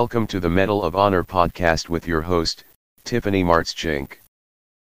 Welcome 0.00 0.26
to 0.28 0.40
the 0.40 0.48
Mettle 0.48 0.82
of 0.82 0.96
Honor 0.96 1.22
podcast 1.22 1.90
with 1.90 2.08
your 2.08 2.22
host, 2.22 2.64
Tiffany 3.04 3.44
Martschenk. 3.44 4.12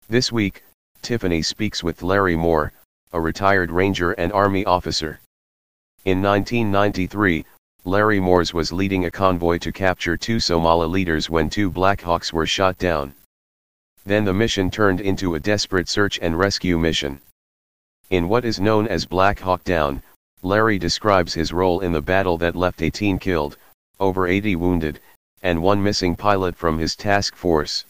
This 0.09 0.31
week, 0.31 0.63
Tiffany 1.03 1.43
speaks 1.43 1.83
with 1.83 2.05
Larry 2.05 2.37
Moores, 2.37 2.71
a 3.13 3.21
retired 3.21 3.73
Ranger 3.73 4.13
and 4.13 4.33
Army 4.33 4.65
officer. 4.65 5.19
In 6.05 6.23
1993, 6.23 7.45
Larry 7.85 8.21
Moores 8.21 8.55
was 8.55 8.73
leading 8.73 9.05
a 9.07 9.11
convoy 9.11 9.59
to 9.59 9.73
capture 9.73 10.17
two 10.17 10.39
Somali 10.39 10.87
leaders 10.87 11.29
when 11.29 11.51
two 11.51 11.69
Blackhawks 11.69 12.33
were 12.33 12.47
shot 12.47 12.79
down. 12.79 13.13
Then 14.07 14.25
the 14.25 14.33
mission 14.33 14.71
turned 14.71 15.01
into 15.01 15.35
a 15.35 15.41
desperate 15.41 15.89
search 15.89 16.21
and 16.23 16.39
rescue 16.39 16.79
mission. 16.79 17.21
In 18.11 18.29
what 18.29 18.45
is 18.45 18.61
known 18.61 18.87
as 18.87 19.05
Black 19.05 19.41
Hawk 19.41 19.65
Down, 19.65 20.01
Larry 20.43 20.79
describes 20.79 21.35
his 21.35 21.53
role 21.53 21.81
in 21.81 21.91
the 21.91 22.01
battle 22.01 22.39
that 22.39 22.55
left 22.55 22.83
18 22.83 23.19
killed, 23.19 23.57
over 24.01 24.27
80 24.27 24.57
wounded, 24.57 25.01
and 25.43 25.63
one 25.63 25.83
missing 25.83 26.15
pilot 26.17 26.57
from 26.57 26.79
his 26.79 26.97
task 26.97 27.35
force. 27.37 27.85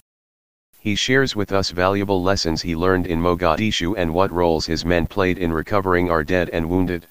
He 0.78 0.94
shares 0.94 1.36
with 1.36 1.52
us 1.52 1.70
valuable 1.70 2.22
lessons 2.22 2.62
he 2.62 2.74
learned 2.74 3.06
in 3.06 3.20
Mogadishu 3.20 3.94
and 3.96 4.12
what 4.12 4.32
roles 4.32 4.66
his 4.66 4.84
men 4.84 5.06
played 5.06 5.38
in 5.38 5.52
recovering 5.52 6.10
our 6.10 6.24
dead 6.24 6.50
and 6.50 6.68
wounded. 6.68 7.06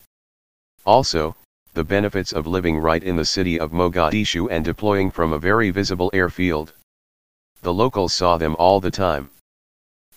Also, 0.86 1.36
the 1.74 1.84
benefits 1.84 2.34
of 2.34 2.46
living 2.46 2.78
right 2.78 3.02
in 3.02 3.16
the 3.16 3.24
city 3.24 3.58
of 3.58 3.72
Mogadishu 3.72 4.50
and 4.52 4.66
deploying 4.66 5.10
from 5.10 5.32
a 5.32 5.40
very 5.40 5.70
visible 5.70 6.10
airfield. 6.14 6.74
The 7.62 7.74
locals 7.74 8.14
saw 8.14 8.38
them 8.38 8.56
all 8.60 8.82
the 8.82 8.92
time. 8.92 9.30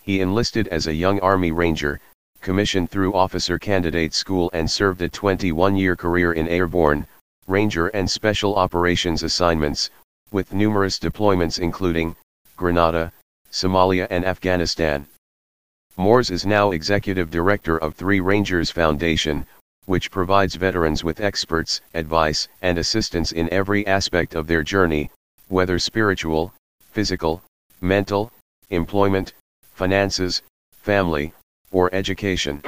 He 0.01 0.19
enlisted 0.19 0.67
as 0.67 0.87
a 0.87 0.93
young 0.93 1.19
Army 1.21 1.51
Ranger, 1.51 2.01
commissioned 2.41 2.91
through 2.91 3.13
Officer 3.13 3.57
Candidate 3.57 4.13
School 4.13 4.49
and 4.53 4.69
served 4.69 5.01
a 5.01 5.09
21-year 5.09 5.95
career 5.95 6.33
in 6.33 6.47
airborne, 6.47 7.07
Ranger 7.47 7.87
and 7.89 8.09
Special 8.09 8.55
Operations 8.55 9.21
assignments, 9.21 9.91
with 10.31 10.53
numerous 10.53 10.97
deployments 10.97 11.59
including, 11.59 12.15
Grenada, 12.57 13.11
Somalia 13.51 14.07
and 14.09 14.25
Afghanistan. 14.25 15.05
Moores 15.95 16.31
is 16.31 16.45
now 16.45 16.71
Executive 16.71 17.29
Director 17.29 17.77
of 17.77 17.93
Three 17.93 18.19
Rangers 18.19 18.71
Foundation, 18.71 19.45
which 19.85 20.09
provides 20.09 20.55
veterans 20.55 21.03
with 21.03 21.21
experts, 21.21 21.81
advice, 21.93 22.47
and 22.61 22.77
assistance 22.77 23.31
in 23.31 23.47
every 23.53 23.85
aspect 23.85 24.33
of 24.33 24.47
their 24.47 24.63
journey, 24.63 25.11
whether 25.47 25.77
spiritual, 25.77 26.51
physical, 26.91 27.43
mental, 27.79 28.31
employment, 28.71 29.33
finances, 29.73 30.41
family, 30.81 31.31
or 31.71 31.93
education. 31.93 32.61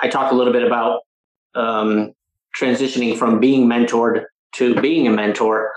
I 0.00 0.08
talk 0.08 0.32
a 0.32 0.34
little 0.34 0.52
bit 0.52 0.62
about 0.62 1.02
um, 1.54 2.12
transitioning 2.58 3.16
from 3.16 3.40
being 3.40 3.66
mentored 3.66 4.24
to 4.56 4.80
being 4.80 5.06
a 5.06 5.10
mentor, 5.10 5.72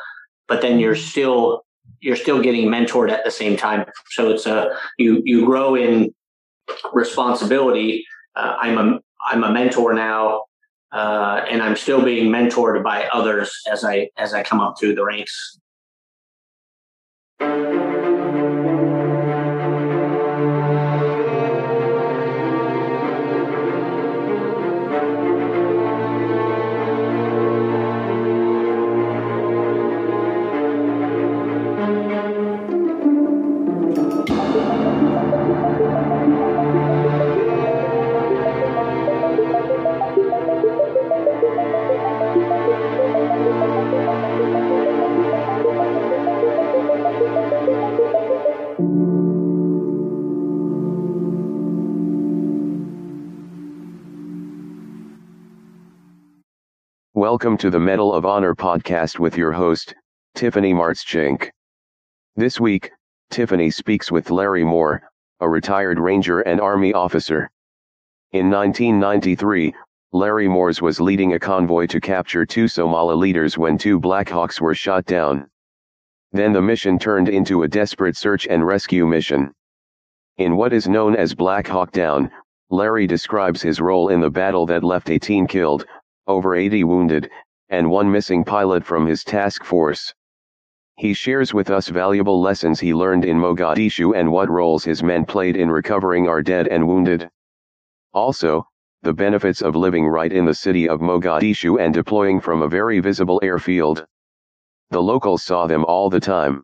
but 0.47 0.61
then 0.61 0.79
you're 0.79 0.95
still 0.95 1.63
you're 2.01 2.15
still 2.15 2.41
getting 2.41 2.69
mentored 2.69 3.11
at 3.11 3.25
the 3.25 3.31
same 3.31 3.57
time. 3.57 3.85
So 4.11 4.29
it's 4.29 4.45
a 4.45 4.75
you 4.97 5.21
you 5.25 5.45
grow 5.45 5.75
in 5.75 6.13
responsibility. 6.93 8.05
Uh, 8.35 8.55
I'm 8.59 8.77
a 8.77 8.99
I'm 9.29 9.43
a 9.43 9.51
mentor 9.51 9.93
now, 9.93 10.43
uh, 10.91 11.41
and 11.49 11.61
I'm 11.61 11.75
still 11.75 12.03
being 12.03 12.31
mentored 12.31 12.83
by 12.83 13.05
others 13.07 13.51
as 13.71 13.83
I 13.83 14.09
as 14.17 14.33
I 14.33 14.43
come 14.43 14.61
up 14.61 14.75
through 14.79 14.95
the 14.95 15.03
ranks. 15.03 15.59
Welcome 57.19 57.57
to 57.57 57.69
the 57.69 57.81
Mettle 57.81 58.13
of 58.13 58.25
Honor 58.25 58.55
podcast 58.55 59.19
with 59.19 59.35
your 59.35 59.51
host, 59.51 59.93
Tiffany 60.35 60.73
Martschenk. 60.73 61.49
This 62.37 62.61
week, 62.61 62.91
Tiffany 63.29 63.71
speaks 63.71 64.09
with 64.09 64.31
Larry 64.31 64.63
Moores, 64.63 65.01
a 65.41 65.49
retired 65.49 65.99
Ranger 65.99 66.39
and 66.39 66.61
Army 66.61 66.93
officer. 66.93 67.51
In 68.31 68.49
1993, 68.49 69.75
Larry 70.13 70.47
Moores 70.47 70.81
was 70.81 71.01
leading 71.01 71.33
a 71.33 71.39
convoy 71.39 71.87
to 71.87 71.99
capture 71.99 72.45
two 72.45 72.69
Somali 72.69 73.17
leaders 73.17 73.57
when 73.57 73.77
two 73.77 73.99
Blackhawks 73.99 74.61
were 74.61 74.73
shot 74.73 75.03
down. 75.03 75.49
Then 76.31 76.53
the 76.53 76.61
mission 76.61 76.97
turned 76.97 77.27
into 77.27 77.63
a 77.63 77.67
desperate 77.67 78.15
search 78.15 78.47
and 78.47 78.65
rescue 78.65 79.05
mission. 79.05 79.51
In 80.37 80.55
what 80.55 80.71
is 80.71 80.87
known 80.87 81.17
as 81.17 81.35
Black 81.35 81.67
Hawk 81.67 81.91
Down, 81.91 82.31
Larry 82.69 83.07
describes 83.07 83.61
his 83.61 83.81
role 83.81 84.07
in 84.07 84.21
the 84.21 84.29
battle 84.29 84.65
that 84.67 84.85
left 84.85 85.09
18 85.09 85.47
killed, 85.47 85.85
over 86.29 86.55
80 86.55 86.85
wounded, 86.85 87.29
and 87.69 87.89
one 87.89 88.09
missing 88.09 88.45
pilot 88.45 88.85
from 88.85 89.05
his 89.05 89.23
task 89.23 89.63
force. 89.65 90.13
He 90.95 91.13
shares 91.13 91.53
with 91.53 91.69
us 91.69 91.87
valuable 91.87 92.41
lessons 92.41 92.79
he 92.79 92.93
learned 92.93 93.25
in 93.25 93.37
Mogadishu 93.37 94.15
and 94.15 94.31
what 94.31 94.49
roles 94.49 94.83
his 94.83 95.01
men 95.01 95.25
played 95.25 95.55
in 95.55 95.71
recovering 95.71 96.27
our 96.27 96.41
dead 96.41 96.67
and 96.67 96.87
wounded. 96.87 97.29
Also, 98.13 98.65
the 99.01 99.13
benefits 99.13 99.61
of 99.61 99.75
living 99.75 100.05
right 100.07 100.31
in 100.31 100.45
the 100.45 100.53
city 100.53 100.87
of 100.87 100.99
Mogadishu 100.99 101.79
and 101.79 101.93
deploying 101.93 102.39
from 102.39 102.61
a 102.61 102.67
very 102.67 102.99
visible 102.99 103.39
airfield. 103.41 104.05
The 104.89 105.01
locals 105.01 105.43
saw 105.43 105.67
them 105.67 105.85
all 105.85 106.09
the 106.09 106.19
time. 106.19 106.63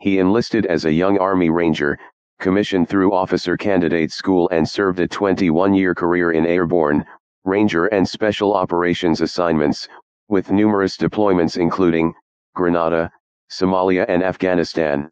He 0.00 0.18
enlisted 0.18 0.66
as 0.66 0.84
a 0.84 0.92
young 0.92 1.18
Army 1.18 1.50
Ranger, 1.50 1.98
commissioned 2.40 2.88
through 2.88 3.12
Officer 3.12 3.56
Candidate 3.56 4.10
School 4.10 4.48
and 4.50 4.68
served 4.68 4.98
a 4.98 5.06
21-year 5.06 5.94
career 5.94 6.32
in 6.32 6.46
airborne, 6.46 7.04
Ranger 7.44 7.86
and 7.86 8.08
Special 8.08 8.54
Operations 8.54 9.20
assignments, 9.20 9.88
with 10.28 10.50
numerous 10.50 10.96
deployments 10.96 11.56
including, 11.56 12.14
Grenada, 12.54 13.10
Somalia 13.50 14.04
and 14.08 14.22
Afghanistan. 14.22 15.10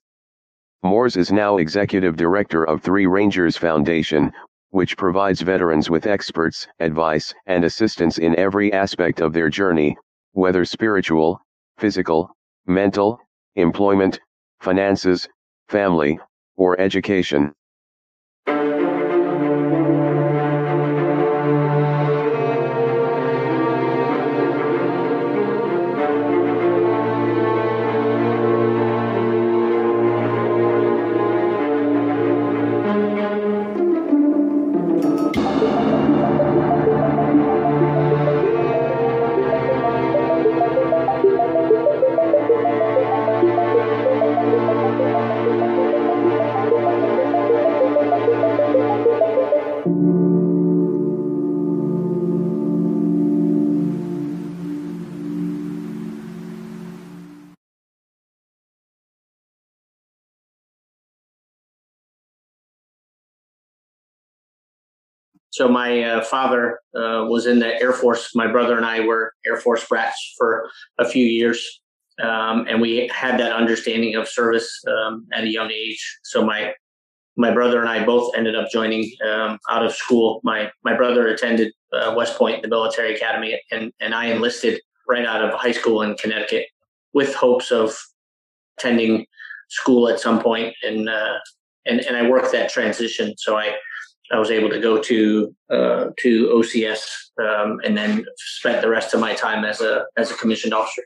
Moores 0.83 1.17
is 1.17 1.33
now 1.33 1.59
Executive 1.59 2.17
Director 2.17 2.65
of 2.65 2.83
Three 2.83 3.07
Rangers 3.07 3.57
Foundation, 3.57 4.33
which 4.71 4.97
provides 4.97 5.41
veterans 5.41 5.91
with 5.91 6.07
experts, 6.07 6.69
advice, 6.79 7.35
and 7.47 7.65
assistance 7.65 8.19
in 8.19 8.39
every 8.39 8.73
aspect 8.73 9.21
of 9.21 9.33
their 9.33 9.51
journey, 9.51 9.97
whether 10.33 10.65
spiritual, 10.65 11.41
physical, 11.79 12.31
mental, 12.67 13.19
employment, 13.57 14.21
finances, 14.61 15.29
family, 15.69 16.19
or 16.57 16.79
education. 16.81 17.53
So 65.61 65.69
my 65.69 66.03
uh, 66.03 66.25
father 66.25 66.81
uh, 66.97 67.29
was 67.29 67.45
in 67.45 67.59
the 67.59 67.79
Air 67.83 67.93
Force. 67.93 68.35
My 68.35 68.51
brother 68.51 68.79
and 68.79 68.87
I 68.87 69.01
were 69.01 69.35
Air 69.47 69.59
Force 69.59 69.87
brats 69.87 70.35
for 70.39 70.71
a 70.99 71.07
few 71.07 71.27
years, 71.27 71.83
um, 72.23 72.65
and 72.67 72.81
we 72.81 73.11
had 73.13 73.39
that 73.41 73.53
understanding 73.53 74.15
of 74.15 74.27
service 74.27 74.83
um, 74.89 75.27
at 75.35 75.45
a 75.45 75.49
young 75.49 75.71
age. 75.71 76.03
So 76.23 76.43
my 76.47 76.73
my 77.37 77.51
brother 77.51 77.79
and 77.79 77.91
I 77.91 78.07
both 78.07 78.33
ended 78.35 78.57
up 78.57 78.71
joining 78.71 79.13
um, 79.31 79.59
out 79.69 79.85
of 79.85 79.93
school. 79.95 80.41
My 80.45 80.71
my 80.83 80.97
brother 80.97 81.29
attended 81.29 81.75
uh, 81.93 82.15
West 82.17 82.39
Point, 82.39 82.63
the 82.63 82.69
military 82.69 83.15
academy, 83.15 83.61
and 83.71 83.93
and 84.01 84.15
I 84.15 84.29
enlisted 84.29 84.81
right 85.07 85.27
out 85.27 85.45
of 85.45 85.53
high 85.53 85.73
school 85.73 86.01
in 86.01 86.15
Connecticut 86.15 86.69
with 87.13 87.35
hopes 87.35 87.71
of 87.71 87.95
attending 88.79 89.27
school 89.69 90.09
at 90.09 90.19
some 90.19 90.41
point 90.41 90.75
and 90.83 91.11
uh, 91.11 91.35
and 91.85 92.01
and 92.01 92.17
I 92.17 92.31
worked 92.31 92.51
that 92.53 92.71
transition. 92.71 93.35
So 93.37 93.59
I 93.59 93.75
I 94.33 94.39
was 94.39 94.51
able 94.51 94.71
to 94.71 94.81
go 94.81 95.01
to 95.01 95.55
uh, 95.71 96.07
to 96.19 96.49
OCS 96.49 97.01
um, 97.41 97.81
and 97.85 97.97
then 97.97 98.25
spent 98.37 98.81
the 98.81 98.89
rest 98.89 99.13
of 99.15 99.21
my 99.21 99.35
time 99.35 99.65
as 99.65 99.81
a 99.81 100.05
as 100.17 100.31
a 100.31 100.35
commissioned 100.35 100.75
officer. 100.75 101.03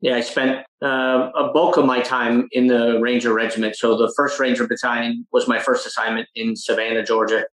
Yeah, 0.00 0.16
I 0.16 0.20
spent 0.20 0.66
uh, 0.82 1.30
a 1.34 1.52
bulk 1.52 1.76
of 1.76 1.86
my 1.86 2.00
time 2.00 2.48
in 2.50 2.66
the 2.66 2.98
Ranger 3.00 3.32
Regiment. 3.32 3.76
So 3.76 3.96
the 3.96 4.12
First 4.16 4.40
Ranger 4.40 4.66
Battalion 4.66 5.26
was 5.32 5.46
my 5.46 5.60
first 5.60 5.86
assignment 5.86 6.28
in 6.34 6.56
Savannah, 6.56 7.04
Georgia. 7.04 7.44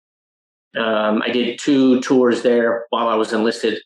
Um, 0.75 1.21
I 1.21 1.29
did 1.29 1.59
two 1.59 2.01
tours 2.01 2.41
there 2.41 2.85
while 2.89 3.07
I 3.07 3.15
was 3.15 3.33
enlisted. 3.33 3.79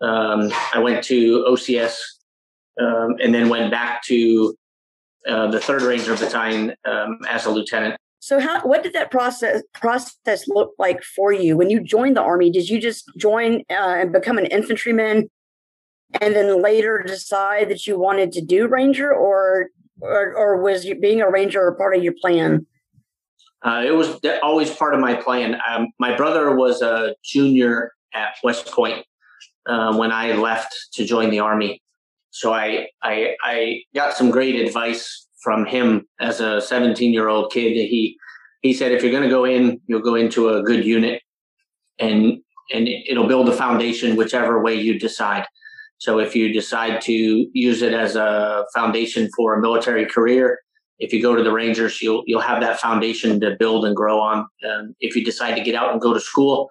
Um, 0.00 0.50
I 0.74 0.80
went 0.80 1.04
to 1.04 1.44
OCS 1.48 1.96
um, 2.80 3.16
and 3.22 3.32
then 3.32 3.48
went 3.48 3.70
back 3.70 4.02
to 4.04 4.56
uh, 5.28 5.48
the 5.50 5.60
Third 5.60 5.82
Ranger 5.82 6.16
Battalion 6.16 6.74
um, 6.84 7.18
as 7.28 7.46
a 7.46 7.50
lieutenant. 7.50 7.96
So 8.20 8.38
how 8.38 8.60
what 8.66 8.82
did 8.82 8.92
that 8.92 9.10
process 9.10 9.62
process 9.72 10.46
look 10.46 10.74
like 10.78 11.02
for 11.02 11.32
you 11.32 11.56
when 11.56 11.70
you 11.70 11.80
joined 11.80 12.16
the 12.16 12.22
army? 12.22 12.50
Did 12.50 12.68
you 12.68 12.78
just 12.78 13.10
join 13.16 13.62
uh, 13.70 13.96
and 14.00 14.12
become 14.12 14.36
an 14.36 14.44
infantryman, 14.46 15.30
and 16.20 16.36
then 16.36 16.62
later 16.62 17.02
decide 17.04 17.70
that 17.70 17.86
you 17.86 17.98
wanted 17.98 18.30
to 18.32 18.42
do 18.42 18.68
ranger, 18.68 19.10
or 19.10 19.68
or, 20.02 20.34
or 20.36 20.62
was 20.62 20.84
you 20.84 21.00
being 21.00 21.22
a 21.22 21.30
ranger 21.30 21.72
part 21.72 21.96
of 21.96 22.04
your 22.04 22.12
plan? 22.20 22.66
Uh, 23.62 23.84
it 23.86 23.92
was 23.92 24.20
always 24.42 24.70
part 24.70 24.94
of 24.94 25.00
my 25.00 25.14
plan. 25.14 25.58
Um, 25.68 25.88
my 25.98 26.14
brother 26.14 26.54
was 26.54 26.82
a 26.82 27.14
junior 27.24 27.92
at 28.12 28.34
West 28.42 28.66
Point 28.66 29.04
uh, 29.66 29.96
when 29.96 30.12
I 30.12 30.32
left 30.32 30.74
to 30.92 31.06
join 31.06 31.30
the 31.30 31.40
army, 31.40 31.82
so 32.28 32.52
I 32.52 32.88
I 33.02 33.34
I 33.42 33.80
got 33.94 34.14
some 34.14 34.30
great 34.30 34.56
advice 34.56 35.26
from 35.42 35.64
him 35.66 36.06
as 36.20 36.40
a 36.40 36.60
17 36.60 37.12
year 37.12 37.28
old 37.28 37.52
kid. 37.52 37.72
He 37.72 38.16
he 38.62 38.74
said, 38.74 38.92
if 38.92 39.02
you're 39.02 39.12
going 39.12 39.24
to 39.24 39.30
go 39.30 39.44
in, 39.44 39.80
you'll 39.86 40.02
go 40.02 40.14
into 40.14 40.50
a 40.50 40.62
good 40.62 40.84
unit, 40.84 41.22
and 41.98 42.40
and 42.72 42.88
it'll 42.88 43.26
build 43.26 43.48
a 43.48 43.56
foundation 43.56 44.16
whichever 44.16 44.62
way 44.62 44.74
you 44.74 44.98
decide. 44.98 45.44
So 45.98 46.18
if 46.18 46.34
you 46.34 46.52
decide 46.52 47.00
to 47.02 47.12
use 47.12 47.82
it 47.82 47.92
as 47.92 48.16
a 48.16 48.64
foundation 48.74 49.28
for 49.36 49.54
a 49.54 49.60
military 49.60 50.06
career, 50.06 50.58
if 50.98 51.12
you 51.12 51.20
go 51.20 51.34
to 51.34 51.42
the 51.42 51.52
Rangers, 51.52 52.00
you'll 52.00 52.22
you'll 52.26 52.40
have 52.40 52.60
that 52.60 52.80
foundation 52.80 53.40
to 53.40 53.56
build 53.58 53.84
and 53.84 53.96
grow 53.96 54.20
on. 54.20 54.46
Um, 54.68 54.94
if 55.00 55.16
you 55.16 55.24
decide 55.24 55.54
to 55.56 55.62
get 55.62 55.74
out 55.74 55.92
and 55.92 56.00
go 56.00 56.12
to 56.14 56.20
school, 56.20 56.68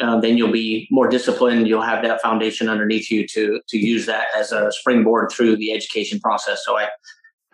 uh, 0.00 0.20
then 0.20 0.36
you'll 0.36 0.52
be 0.52 0.88
more 0.90 1.08
disciplined. 1.08 1.68
You'll 1.68 1.82
have 1.82 2.02
that 2.04 2.22
foundation 2.22 2.68
underneath 2.68 3.10
you 3.10 3.26
to 3.28 3.60
to 3.68 3.78
use 3.78 4.06
that 4.06 4.26
as 4.36 4.52
a 4.52 4.70
springboard 4.72 5.30
through 5.30 5.56
the 5.56 5.72
education 5.72 6.20
process. 6.20 6.62
So 6.64 6.78
I 6.78 6.88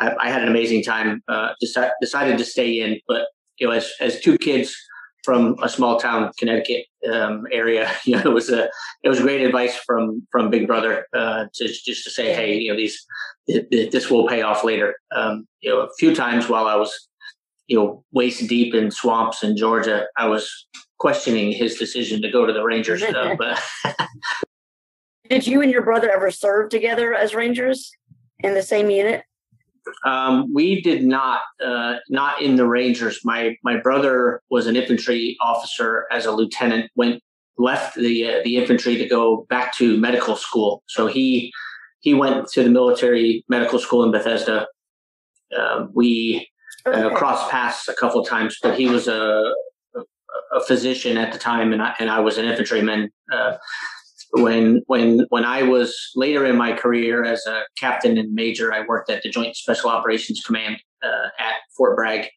I, 0.01 0.15
I 0.19 0.31
had 0.31 0.43
an 0.43 0.49
amazing 0.49 0.83
time. 0.83 1.23
Uh, 1.29 1.51
deci- 1.63 1.91
decided 2.01 2.39
to 2.39 2.45
stay 2.45 2.81
in, 2.81 2.99
but 3.07 3.27
you 3.59 3.67
know, 3.67 3.73
as 3.73 3.93
as 4.01 4.21
two 4.21 4.39
kids 4.39 4.75
from 5.23 5.55
a 5.63 5.69
small 5.69 6.01
town 6.01 6.31
Connecticut 6.39 6.87
um, 7.13 7.45
area, 7.53 7.91
you 8.05 8.17
know, 8.17 8.23
it 8.23 8.35
was 8.35 8.51
a 8.51 8.69
it 9.05 9.09
was 9.09 9.21
great 9.21 9.43
advice 9.43 9.77
from 9.87 10.27
from 10.33 10.51
Big 10.51 10.67
Brother 10.67 11.07
uh, 11.15 11.45
to 11.55 11.69
just 11.69 12.05
to 12.05 12.11
say, 12.11 12.33
hey, 12.33 12.57
you 12.57 12.73
know, 12.73 12.77
these 12.77 13.07
this 13.47 14.11
will 14.11 14.27
pay 14.27 14.43
off 14.43 14.65
later. 14.65 14.95
Um, 15.15 15.47
you 15.61 15.71
know, 15.71 15.81
a 15.81 15.89
few 15.99 16.15
times 16.15 16.49
while 16.49 16.67
I 16.67 16.77
was 16.77 17.09
you 17.67 17.79
know 17.79 18.05
waist 18.13 18.49
deep 18.49 18.75
in 18.75 18.91
swamps 18.91 19.43
in 19.43 19.57
Georgia, 19.57 20.07
I 20.17 20.27
was 20.27 20.67
questioning 20.99 21.53
his 21.53 21.77
decision 21.77 22.23
to 22.23 22.31
go 22.31 22.47
to 22.47 22.53
the 22.53 22.65
Rangers. 22.65 23.03
Uh, 23.03 23.35
but 23.39 23.63
did 25.29 25.47
you 25.47 25.63
and 25.63 25.71
your 25.71 25.83
brother 25.83 26.11
ever 26.11 26.31
serve 26.31 26.71
together 26.71 27.15
as 27.15 27.35
Rangers 27.35 27.93
in 28.41 28.55
the 28.55 28.63
same 28.63 28.91
unit? 28.91 29.25
Um, 30.05 30.53
we 30.53 30.81
did 30.81 31.05
not, 31.05 31.41
uh, 31.65 31.97
not 32.09 32.43
in 32.43 32.57
the 32.57 32.67
Rangers. 32.67 33.21
My 33.25 33.57
my 33.63 33.77
brother 33.77 34.43
was 34.51 34.67
an 34.67 34.77
infantry 34.77 35.37
officer 35.41 36.07
as 36.11 36.27
a 36.27 36.33
lieutenant. 36.33 36.91
Went 36.97 37.23
left 37.59 37.97
the 37.97 38.27
uh, 38.27 38.41
the 38.45 38.57
infantry 38.57 38.97
to 38.97 39.07
go 39.07 39.47
back 39.49 39.75
to 39.77 39.97
medical 39.99 40.37
school. 40.37 40.83
So 40.89 41.07
he 41.07 41.53
he 42.01 42.15
went 42.15 42.49
to 42.49 42.65
the 42.65 42.71
military 42.71 43.45
medical 43.49 43.79
school 43.79 44.05
in 44.05 44.11
Bethesda. 44.11 44.67
Um, 45.59 45.91
we 45.95 46.49
uh, 46.87 46.91
okay. 46.91 47.15
crossed 47.15 47.51
paths 47.51 47.89
a 47.89 47.95
couple 47.95 48.21
of 48.21 48.29
times, 48.29 48.59
but 48.63 48.79
he 48.79 48.87
was 48.87 49.09
a, 49.09 49.53
a, 49.95 50.01
a 50.53 50.65
physician 50.65 51.19
at 51.19 51.33
the 51.33 51.39
time, 51.39 51.73
and 51.73 51.83
I, 51.83 51.95
and 51.99 52.09
I 52.09 52.21
was 52.21 52.39
an 52.39 52.47
infantryman. 52.47 53.11
When 54.33 54.83
when 54.87 55.27
when 55.31 55.45
I 55.45 55.63
was 55.63 55.97
later 56.15 56.47
in 56.47 56.57
my 56.57 56.73
career 56.73 57.25
as 57.25 57.45
a 57.47 57.63
captain 57.79 58.17
and 58.17 58.33
major, 58.33 58.73
I 58.73 58.87
worked 58.87 59.11
at 59.11 59.23
the 59.23 59.31
Joint 59.31 59.57
Special 59.57 59.91
Operations 59.91 60.43
Command 60.45 60.77
uh, 61.03 61.29
at 61.39 61.55
Fort 61.77 61.97
Bragg, 61.97 62.29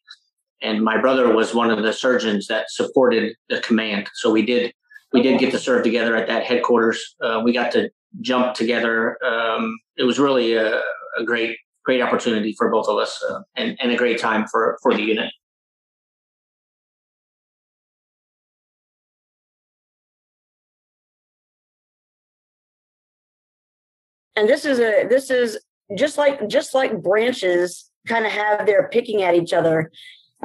and 0.60 0.82
my 0.82 1.00
brother 1.00 1.32
was 1.32 1.54
one 1.54 1.70
of 1.70 1.82
the 1.82 1.92
surgeons 1.92 2.48
that 2.48 2.66
supported 2.70 3.36
the 3.48 3.60
command. 3.60 4.08
So 4.14 4.32
we 4.32 4.44
did 4.44 4.72
we 5.12 5.22
did 5.22 5.38
get 5.38 5.52
to 5.52 5.58
serve 5.58 5.84
together 5.84 6.16
at 6.16 6.26
that 6.26 6.44
headquarters. 6.44 7.14
Uh, 7.22 7.40
we 7.44 7.52
got 7.52 7.70
to 7.72 7.90
jump 8.20 8.54
together. 8.54 9.16
Um, 9.24 9.78
it 9.96 10.02
was 10.02 10.18
really 10.18 10.54
a, 10.54 10.80
a, 11.18 11.24
great 11.24 11.56
great 11.84 12.00
opportunity 12.00 12.54
for 12.58 12.70
both 12.70 12.88
of 12.88 12.98
us, 12.98 13.22
uh, 13.30 13.40
and 13.56 13.76
and 13.80 13.92
a 13.92 13.96
great 13.96 14.18
time 14.18 14.46
for 14.48 14.78
for 14.82 14.94
the 14.94 15.02
unit. 15.02 15.30
And 24.36 24.48
this 24.48 24.64
is 24.64 24.78
a 24.78 25.06
this 25.08 25.30
is 25.30 25.58
just 25.96 26.18
like 26.18 26.48
just 26.48 26.74
like 26.74 27.02
branches 27.02 27.90
kind 28.06 28.26
of 28.26 28.32
have 28.32 28.66
their 28.66 28.88
picking 28.88 29.22
at 29.22 29.34
each 29.34 29.52
other 29.52 29.90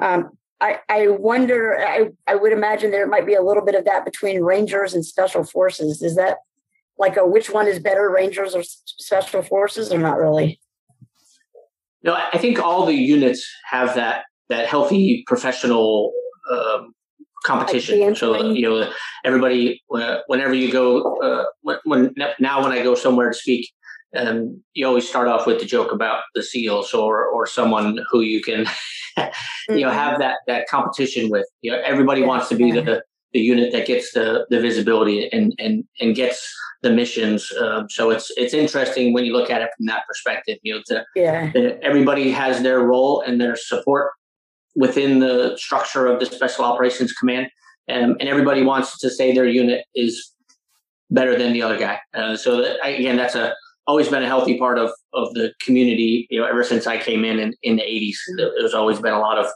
um, 0.02 0.30
I, 0.62 0.80
I 0.90 1.08
wonder 1.08 1.80
I, 1.80 2.10
I 2.28 2.36
would 2.36 2.52
imagine 2.52 2.92
there 2.92 3.08
might 3.08 3.26
be 3.26 3.36
a 3.36 3.42
little 3.42 3.64
bit 3.64 3.76
of 3.76 3.86
that 3.86 4.06
between 4.06 4.42
rangers 4.42 4.94
and 4.94 5.06
special 5.06 5.44
forces 5.44 6.02
is 6.02 6.16
that 6.16 6.38
like 6.98 7.18
a 7.18 7.26
which 7.26 7.50
one 7.50 7.68
is 7.68 7.80
better 7.80 8.10
rangers 8.10 8.56
or 8.56 8.64
special 8.64 9.42
forces 9.42 9.92
or 9.92 9.98
not 9.98 10.18
really 10.18 10.60
no 12.04 12.18
i 12.34 12.38
think 12.38 12.60
all 12.60 12.86
the 12.86 12.94
units 12.94 13.48
have 13.70 13.96
that 13.96 14.26
that 14.50 14.68
healthy 14.68 15.24
professional 15.28 16.12
um, 16.52 16.94
competition. 17.44 18.16
So 18.16 18.52
you 18.52 18.70
know, 18.70 18.92
everybody. 19.24 19.82
Whenever 20.28 20.54
you 20.54 20.72
go, 20.72 21.18
uh, 21.20 21.46
when, 21.62 21.78
when, 21.86 22.16
now 22.40 22.62
when 22.62 22.72
I 22.72 22.84
go 22.84 22.96
somewhere 22.96 23.30
to 23.30 23.38
speak, 23.38 23.72
um, 24.16 24.64
you 24.74 24.88
always 24.88 25.08
start 25.08 25.28
off 25.28 25.46
with 25.46 25.60
the 25.60 25.66
joke 25.66 25.92
about 25.92 26.24
the 26.36 26.44
seals 26.44 26.94
or 26.94 27.26
or 27.26 27.46
someone 27.46 28.00
who 28.10 28.22
you 28.22 28.42
can, 28.42 28.66
you 29.70 29.82
know, 29.82 29.92
have 29.92 30.14
mm-hmm. 30.14 30.22
that 30.22 30.38
that 30.48 30.68
competition 30.68 31.30
with. 31.30 31.46
You 31.62 31.72
know, 31.72 31.82
everybody 31.86 32.24
wants 32.24 32.50
to 32.50 32.56
be 32.56 32.72
the 32.72 33.04
the 33.34 33.40
unit 33.40 33.72
that 33.72 33.86
gets 33.86 34.14
the 34.14 34.46
the 34.50 34.60
visibility 34.60 35.30
and 35.32 35.54
and 35.60 35.84
and 36.00 36.16
gets 36.16 36.52
the 36.82 36.92
missions. 36.92 37.52
Um, 37.60 37.88
so 37.90 38.10
it's 38.10 38.32
it's 38.36 38.54
interesting 38.54 39.14
when 39.14 39.26
you 39.26 39.34
look 39.34 39.52
at 39.52 39.62
it 39.62 39.70
from 39.78 39.86
that 39.88 40.04
perspective. 40.08 40.58
You 40.64 40.76
know, 40.76 40.82
to, 40.88 41.06
yeah. 41.16 41.52
everybody 41.84 42.32
has 42.32 42.64
their 42.64 42.80
role 42.80 43.22
and 43.22 43.40
their 43.40 43.56
support 43.56 44.12
within 44.76 45.20
the 45.20 45.56
structure 45.58 46.08
of 46.08 46.20
the 46.20 46.26
Special 46.26 46.66
Operations 46.66 47.14
Command, 47.14 47.48
um, 47.90 48.16
and 48.20 48.30
everybody 48.30 48.64
wants 48.64 48.98
to 49.00 49.10
say 49.10 49.34
their 49.34 49.48
unit 49.48 49.86
is 49.94 50.34
better 51.12 51.38
than 51.38 51.54
the 51.54 51.62
other 51.62 51.78
guy. 51.78 52.00
Uh, 52.14 52.36
so 52.36 52.62
that, 52.62 52.78
again, 52.84 53.18
that's 53.18 53.36
a 53.36 53.54
always 53.88 54.08
been 54.08 54.24
a 54.24 54.28
healthy 54.28 54.58
part 54.58 54.78
of 54.78 54.92
of 55.14 55.34
the 55.34 55.54
community. 55.62 56.28
You 56.30 56.40
know, 56.40 56.48
ever 56.48 56.64
since 56.64 56.88
I 56.88 56.98
came 56.98 57.26
in 57.26 57.40
in, 57.40 57.54
in 57.64 57.76
the 57.78 57.84
'80s, 57.84 58.16
there's 58.58 58.74
always 58.74 59.00
been 59.00 59.14
a 59.14 59.20
lot 59.20 59.38
of 59.38 59.48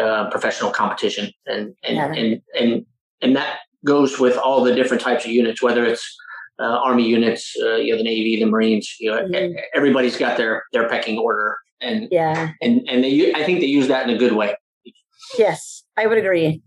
uh, 0.00 0.30
professional 0.30 0.70
competition, 0.70 1.30
and 1.46 1.74
and, 1.82 1.96
yeah. 1.96 2.12
and 2.12 2.42
and 2.58 2.86
and 3.22 3.36
that 3.36 3.60
goes 3.84 4.18
with 4.18 4.36
all 4.36 4.62
the 4.62 4.74
different 4.74 5.02
types 5.02 5.24
of 5.24 5.30
units, 5.30 5.62
whether 5.62 5.84
it's 5.84 6.16
uh, 6.58 6.64
Army 6.64 7.06
units, 7.06 7.54
uh, 7.62 7.76
you 7.76 7.92
know, 7.92 7.98
the 7.98 8.04
Navy, 8.04 8.38
the 8.38 8.50
Marines. 8.50 8.94
You 8.98 9.10
know, 9.10 9.22
mm-hmm. 9.22 9.56
everybody's 9.74 10.16
got 10.16 10.36
their 10.36 10.64
their 10.72 10.88
pecking 10.88 11.18
order, 11.18 11.56
and 11.80 12.08
yeah, 12.10 12.52
and 12.60 12.82
and 12.88 13.04
they 13.04 13.32
I 13.34 13.44
think 13.44 13.60
they 13.60 13.66
use 13.66 13.88
that 13.88 14.08
in 14.08 14.14
a 14.14 14.18
good 14.18 14.32
way. 14.32 14.54
Yes, 15.38 15.82
I 15.96 16.06
would 16.06 16.18
agree. 16.18 16.62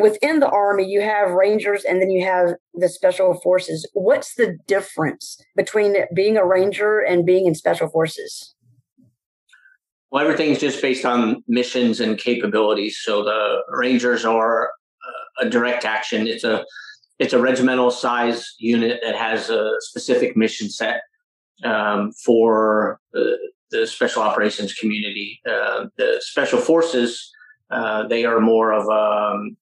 Within 0.00 0.40
the 0.40 0.48
Army, 0.48 0.84
you 0.84 1.00
have 1.00 1.30
Rangers 1.30 1.84
and 1.84 2.00
then 2.00 2.10
you 2.10 2.24
have 2.24 2.54
the 2.74 2.88
Special 2.88 3.34
Forces. 3.40 3.88
What's 3.92 4.34
the 4.34 4.56
difference 4.66 5.40
between 5.56 5.96
being 6.14 6.36
a 6.36 6.46
Ranger 6.46 7.00
and 7.00 7.24
being 7.24 7.46
in 7.46 7.54
Special 7.54 7.88
Forces? 7.88 8.54
Well, 10.10 10.22
everything's 10.22 10.58
just 10.58 10.80
based 10.80 11.04
on 11.04 11.44
missions 11.48 12.00
and 12.00 12.18
capabilities. 12.18 12.98
So 13.02 13.22
the 13.22 13.62
Rangers 13.68 14.24
are 14.24 14.70
a 15.40 15.48
direct 15.48 15.84
action. 15.84 16.26
It's 16.26 16.44
a 16.44 16.64
it's 17.18 17.32
a 17.32 17.40
regimental 17.40 17.90
size 17.90 18.54
unit 18.58 19.00
that 19.02 19.16
has 19.16 19.50
a 19.50 19.72
specific 19.80 20.36
mission 20.36 20.70
set 20.70 21.00
um, 21.64 22.12
for 22.12 23.00
the, 23.12 23.36
the, 23.72 23.88
special 23.88 24.22
operations 24.22 24.72
community. 24.74 25.40
Uh, 25.48 25.86
the 25.96 26.18
special 26.20 26.60
forces 26.60 27.32
uh, 27.70 28.06
they 28.06 28.24
are 28.24 28.40
more 28.40 28.72
of 28.72 28.88
um, 28.88 29.56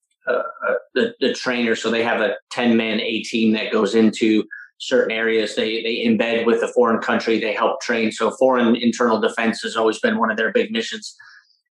the, 0.95 1.15
the 1.21 1.33
trainer, 1.35 1.75
so 1.77 1.91
they 1.91 2.03
have 2.03 2.21
a 2.21 2.35
ten 2.51 2.77
man 2.77 3.01
A 3.01 3.23
team 3.23 3.53
that 3.53 3.73
goes 3.73 3.95
into 3.95 4.45
certain 4.79 5.13
areas. 5.13 5.55
They 5.55 5.83
they 5.83 6.05
embed 6.07 6.47
with 6.47 6.63
a 6.63 6.69
foreign 6.69 7.01
country. 7.01 7.39
They 7.39 7.55
help 7.55 7.81
train. 7.81 8.13
So 8.13 8.31
foreign 8.33 8.77
internal 8.77 9.21
defense 9.21 9.63
has 9.63 9.77
always 9.77 9.99
been 9.99 10.19
one 10.19 10.31
of 10.31 10.37
their 10.37 10.53
big 10.53 10.71
missions, 10.71 11.15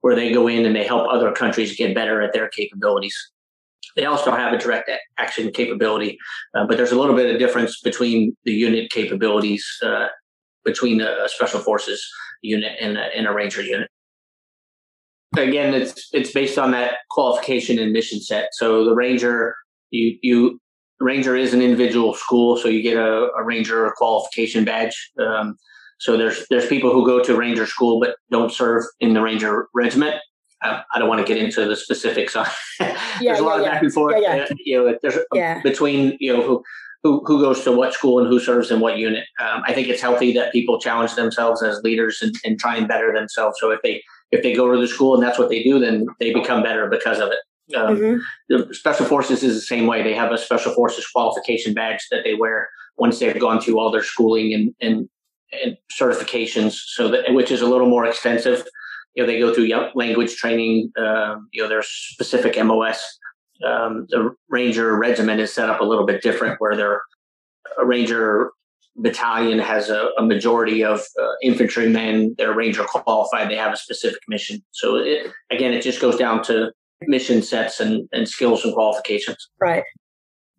where 0.01 0.15
they 0.15 0.31
go 0.31 0.47
in 0.47 0.65
and 0.65 0.75
they 0.75 0.85
help 0.85 1.07
other 1.09 1.31
countries 1.31 1.75
get 1.75 1.95
better 1.95 2.21
at 2.21 2.33
their 2.33 2.49
capabilities. 2.49 3.17
They 3.95 4.05
also 4.05 4.31
have 4.31 4.53
a 4.53 4.57
direct 4.57 4.89
action 5.19 5.51
capability, 5.51 6.17
uh, 6.55 6.65
but 6.65 6.77
there's 6.77 6.91
a 6.91 6.99
little 6.99 7.15
bit 7.15 7.31
of 7.31 7.39
difference 7.39 7.79
between 7.81 8.35
the 8.43 8.51
unit 8.51 8.89
capabilities 8.89 9.65
uh, 9.85 10.07
between 10.65 11.01
a, 11.01 11.27
special 11.27 11.59
forces 11.59 12.03
unit 12.41 12.73
and 12.81 12.97
a, 12.97 13.15
and 13.15 13.27
a 13.27 13.33
ranger 13.33 13.61
unit. 13.61 13.89
Again, 15.37 15.73
it's 15.73 16.09
it's 16.13 16.31
based 16.31 16.57
on 16.57 16.71
that 16.71 16.95
qualification 17.09 17.79
and 17.79 17.91
mission 17.91 18.19
set. 18.19 18.49
So 18.53 18.85
the 18.85 18.93
ranger, 18.93 19.55
you 19.91 20.17
you 20.21 20.59
ranger 20.99 21.35
is 21.35 21.53
an 21.53 21.61
individual 21.61 22.13
school, 22.13 22.57
so 22.57 22.67
you 22.67 22.81
get 22.81 22.97
a, 22.97 23.29
a 23.37 23.43
ranger 23.43 23.91
qualification 23.97 24.65
badge. 24.65 25.11
Um, 25.19 25.57
so 25.99 26.17
there's 26.17 26.45
there's 26.49 26.67
people 26.67 26.91
who 26.91 27.05
go 27.05 27.23
to 27.23 27.35
ranger 27.35 27.65
school 27.65 27.99
but 27.99 28.15
don't 28.31 28.51
serve 28.51 28.83
in 28.99 29.13
the 29.13 29.21
ranger 29.21 29.67
regiment. 29.73 30.15
I, 30.61 30.83
I 30.93 30.99
don't 30.99 31.09
want 31.09 31.25
to 31.25 31.27
get 31.27 31.41
into 31.41 31.65
the 31.65 31.75
specifics 31.75 32.35
on. 32.35 32.45
there's 32.79 32.97
yeah, 33.21 33.39
a 33.39 33.41
lot 33.41 33.61
yeah, 33.61 33.67
of 33.67 33.71
back 33.71 33.81
and 33.83 33.93
forth. 33.93 34.15
Yeah, 34.19 34.45
uh, 34.49 34.55
you 34.65 34.77
know, 34.77 34.97
there's 35.01 35.17
yeah. 35.33 35.61
between 35.61 36.17
you 36.19 36.35
know 36.35 36.43
who. 36.43 36.63
Who, 37.05 37.21
who 37.25 37.41
goes 37.41 37.65
to 37.65 37.73
what 37.73 37.93
school 37.93 38.19
and 38.19 38.29
who 38.29 38.39
serves 38.39 38.71
in 38.71 38.79
what 38.79 38.97
unit? 38.97 39.25
Um, 39.37 39.61
I 39.67 39.73
think 39.73 39.89
it's 39.89 40.01
healthy 40.01 40.31
that 40.35 40.53
people 40.53 40.79
challenge 40.79 41.15
themselves 41.15 41.61
as 41.61 41.81
leaders 41.83 42.21
and, 42.21 42.33
and 42.45 42.57
try 42.57 42.77
and 42.77 42.87
better 42.87 43.13
themselves. 43.13 43.57
So 43.59 43.71
if 43.71 43.81
they 43.83 44.01
if 44.33 44.41
they 44.41 44.53
go 44.53 44.73
to 44.73 44.81
the 44.81 44.87
school 44.87 45.13
and 45.13 45.23
that's 45.23 45.37
what 45.37 45.49
they 45.49 45.61
do, 45.61 45.79
then 45.79 46.07
they 46.19 46.33
become 46.33 46.63
better 46.63 46.89
because 46.89 47.19
of 47.19 47.29
it. 47.29 47.75
Um, 47.77 47.95
mm-hmm. 47.95 48.17
The 48.49 48.73
special 48.73 49.05
forces 49.05 49.43
is 49.43 49.53
the 49.53 49.61
same 49.61 49.85
way. 49.85 50.01
They 50.01 50.15
have 50.15 50.31
a 50.31 50.39
special 50.39 50.73
forces 50.73 51.07
qualification 51.07 51.75
badge 51.75 51.99
that 52.09 52.23
they 52.23 52.33
wear 52.33 52.67
once 52.97 53.19
they've 53.19 53.39
gone 53.39 53.61
through 53.61 53.79
all 53.79 53.91
their 53.91 54.01
schooling 54.03 54.51
and, 54.53 54.75
and, 54.81 55.07
and 55.63 55.77
certifications. 55.91 56.73
So 56.73 57.09
that 57.09 57.31
which 57.33 57.51
is 57.51 57.61
a 57.61 57.67
little 57.67 57.87
more 57.87 58.05
extensive. 58.07 58.65
You 59.13 59.23
know, 59.23 59.27
they 59.27 59.39
go 59.39 59.53
through 59.53 59.69
language 59.93 60.35
training. 60.35 60.91
Uh, 60.97 61.35
you 61.51 61.61
know, 61.61 61.69
their 61.69 61.83
specific 61.83 62.61
MOS. 62.65 62.99
Um, 63.63 64.07
the 64.09 64.35
Ranger 64.49 64.97
regiment 64.97 65.39
is 65.39 65.53
set 65.53 65.69
up 65.69 65.79
a 65.79 65.85
little 65.85 66.07
bit 66.07 66.23
different, 66.23 66.59
where 66.59 66.75
their 66.75 67.01
a 67.79 67.85
Ranger 67.85 68.51
battalion 68.95 69.59
has 69.59 69.89
a, 69.89 70.09
a 70.17 70.23
majority 70.23 70.83
of 70.83 70.99
uh, 71.21 71.27
infantrymen. 71.41 72.35
They're 72.37 72.53
Ranger 72.53 72.83
qualified. 72.83 73.49
They 73.49 73.55
have 73.55 73.73
a 73.73 73.77
specific 73.77 74.19
mission. 74.27 74.63
So 74.71 74.97
it, 74.97 75.31
again, 75.51 75.73
it 75.73 75.81
just 75.81 75.99
goes 75.99 76.15
down 76.15 76.43
to 76.43 76.71
mission 77.01 77.41
sets 77.41 77.79
and, 77.79 78.07
and 78.11 78.27
skills 78.27 78.63
and 78.63 78.73
qualifications. 78.73 79.49
Right. 79.59 79.83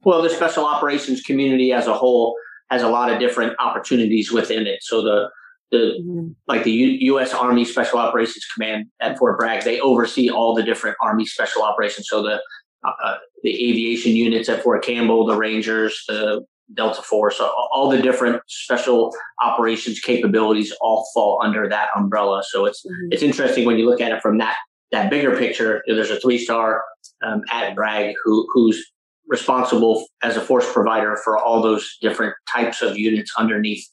Well, 0.03 0.23
the 0.23 0.31
special 0.31 0.67
operations 0.67 1.23
community 1.23 1.73
as 1.73 1.87
a 1.87 1.95
whole 1.95 2.37
has 2.71 2.83
a 2.83 2.89
lot 2.89 3.11
of 3.11 3.19
different 3.19 3.55
opportunities 3.59 4.33
within 4.33 4.67
it. 4.67 4.83
So 4.83 5.03
the 5.03 5.31
the 5.71 5.95
mm-hmm. 6.01 6.29
like 6.47 6.65
the 6.65 6.71
U, 6.71 6.87
U.S. 7.15 7.33
Army 7.33 7.65
Special 7.65 7.99
Operations 7.99 8.45
Command 8.55 8.87
at 9.01 9.19
Fort 9.19 9.39
Bragg, 9.39 9.65
they 9.65 9.81
oversee 9.81 10.29
all 10.31 10.55
the 10.55 10.63
different 10.63 10.97
Army 11.03 11.25
Special 11.25 11.63
Operations. 11.63 12.07
So 12.09 12.23
the 12.23 12.41
uh, 12.85 12.93
uh 13.03 13.17
the 13.43 13.71
aviation 13.71 14.13
units 14.13 14.49
at 14.49 14.63
Fort 14.63 14.85
Campbell, 14.85 15.27
the 15.27 15.37
Rangers, 15.37 16.05
the 16.07 16.45
Delta 16.73 17.03
Force, 17.03 17.41
all 17.41 17.91
the 17.91 18.01
different 18.01 18.41
special 18.49 19.15
operations 19.43 20.01
capabilities 20.01 20.75
all 20.81 21.07
fall 21.13 21.41
under 21.43 21.69
that 21.69 21.89
umbrella. 21.95 22.43
So 22.47 22.65
it's 22.65 22.85
mm-hmm. 22.85 23.09
it's 23.13 23.23
interesting 23.23 23.67
when 23.67 23.79
you 23.79 23.89
look 23.89 24.01
at 24.01 24.13
it 24.13 24.23
from 24.23 24.39
that 24.39 24.57
that 24.93 25.11
bigger 25.11 25.37
picture, 25.37 25.83
there's 25.87 26.11
a 26.11 26.21
three 26.21 26.39
star 26.39 26.85
um, 27.23 27.43
at 27.51 27.75
Bragg 27.75 28.15
who, 28.23 28.49
who's 28.53 28.93
responsible 29.27 30.07
as 30.23 30.37
a 30.37 30.41
force 30.41 30.71
provider 30.73 31.17
for 31.17 31.39
all 31.39 31.61
those 31.61 31.99
different 32.01 32.35
types 32.49 32.81
of 32.83 32.97
units 32.97 33.33
underneath 33.37 33.85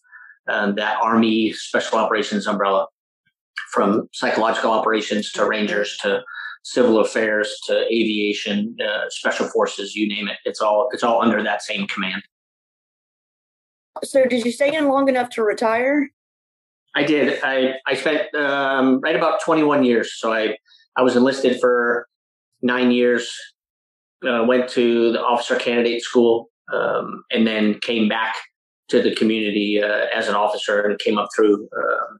um, 0.47 0.75
that 0.75 0.97
Army 1.01 1.53
Special 1.53 1.97
Operations 1.97 2.47
umbrella, 2.47 2.87
from 3.71 4.07
psychological 4.13 4.71
operations 4.71 5.31
to 5.31 5.45
Rangers 5.45 5.97
to 6.01 6.21
civil 6.63 6.99
affairs 6.99 7.57
to 7.65 7.85
aviation, 7.85 8.75
uh, 8.85 9.05
special 9.09 9.47
forces, 9.47 9.95
you 9.95 10.07
name 10.07 10.27
it. 10.27 10.37
It's 10.45 10.61
all 10.61 10.89
it's 10.91 11.03
all 11.03 11.21
under 11.21 11.41
that 11.41 11.61
same 11.61 11.87
command. 11.87 12.21
So, 14.03 14.25
did 14.25 14.45
you 14.45 14.51
stay 14.51 14.75
in 14.75 14.87
long 14.87 15.09
enough 15.09 15.29
to 15.31 15.43
retire? 15.43 16.09
I 16.95 17.03
did. 17.03 17.39
I 17.43 17.75
I 17.87 17.95
spent 17.95 18.33
um, 18.35 18.99
right 19.01 19.15
about 19.15 19.41
21 19.41 19.83
years. 19.83 20.13
So 20.17 20.33
I 20.33 20.57
I 20.97 21.03
was 21.03 21.15
enlisted 21.15 21.59
for 21.59 22.07
nine 22.61 22.91
years, 22.91 23.33
uh, 24.27 24.43
went 24.47 24.69
to 24.71 25.11
the 25.13 25.21
officer 25.21 25.55
candidate 25.55 26.03
school, 26.03 26.49
um, 26.73 27.23
and 27.31 27.47
then 27.47 27.79
came 27.79 28.09
back 28.09 28.35
to 28.89 29.01
the 29.01 29.15
community 29.15 29.81
uh, 29.81 30.07
as 30.13 30.27
an 30.27 30.35
officer 30.35 30.81
and 30.81 30.99
came 30.99 31.17
up 31.17 31.29
through. 31.35 31.67
Uh, 31.75 32.17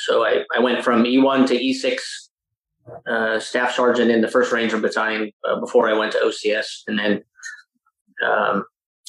so 0.00 0.24
I, 0.24 0.44
I 0.54 0.60
went 0.60 0.84
from 0.84 1.02
E1 1.02 1.46
to 1.48 1.58
E6 1.58 1.98
uh, 3.10 3.40
staff 3.40 3.74
sergeant 3.74 4.10
in 4.10 4.20
the 4.20 4.28
1st 4.28 4.52
Ranger 4.52 4.78
Battalion 4.78 5.32
uh, 5.48 5.58
before 5.58 5.88
I 5.88 5.98
went 5.98 6.12
to 6.12 6.18
OCS, 6.18 6.82
and 6.86 6.98
then 6.98 7.24
um, 8.24 8.64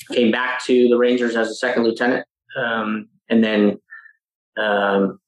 came 0.07 0.31
back 0.31 0.63
to 0.65 0.87
the 0.87 0.97
Rangers 0.97 1.35
as 1.35 1.49
a 1.49 1.55
second 1.55 1.83
lieutenant, 1.83 2.25
um, 2.57 3.07
and 3.29 3.43
then 3.43 3.79
um, 4.57 5.19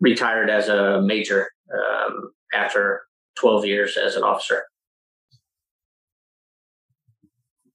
retired 0.00 0.50
as 0.50 0.68
a 0.68 1.00
major 1.02 1.48
um, 1.72 2.32
after 2.54 3.02
12 3.36 3.66
years 3.66 3.96
as 3.96 4.16
an 4.16 4.22
officer. 4.22 4.64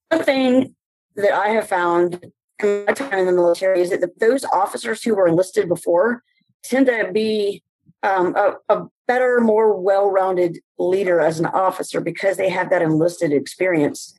One 0.09 0.23
thing 0.23 0.75
that 1.15 1.33
I 1.33 1.49
have 1.49 1.67
found 1.67 2.31
in 2.63 2.85
my 2.85 2.93
time 2.93 3.19
in 3.19 3.25
the 3.25 3.31
military 3.31 3.81
is 3.81 3.89
that 3.89 4.01
the, 4.01 4.11
those 4.19 4.45
officers 4.45 5.03
who 5.03 5.15
were 5.15 5.27
enlisted 5.27 5.67
before 5.67 6.23
tend 6.63 6.87
to 6.87 7.11
be 7.11 7.63
um, 8.03 8.35
a, 8.35 8.55
a, 8.69 8.85
better, 9.07 9.39
more 9.39 9.79
well 9.79 10.11
rounded 10.11 10.59
leader 10.77 11.21
as 11.21 11.39
an 11.39 11.45
officer 11.45 12.01
because 12.01 12.35
they 12.35 12.49
have 12.49 12.69
that 12.69 12.81
enlisted 12.81 13.31
experience. 13.31 14.17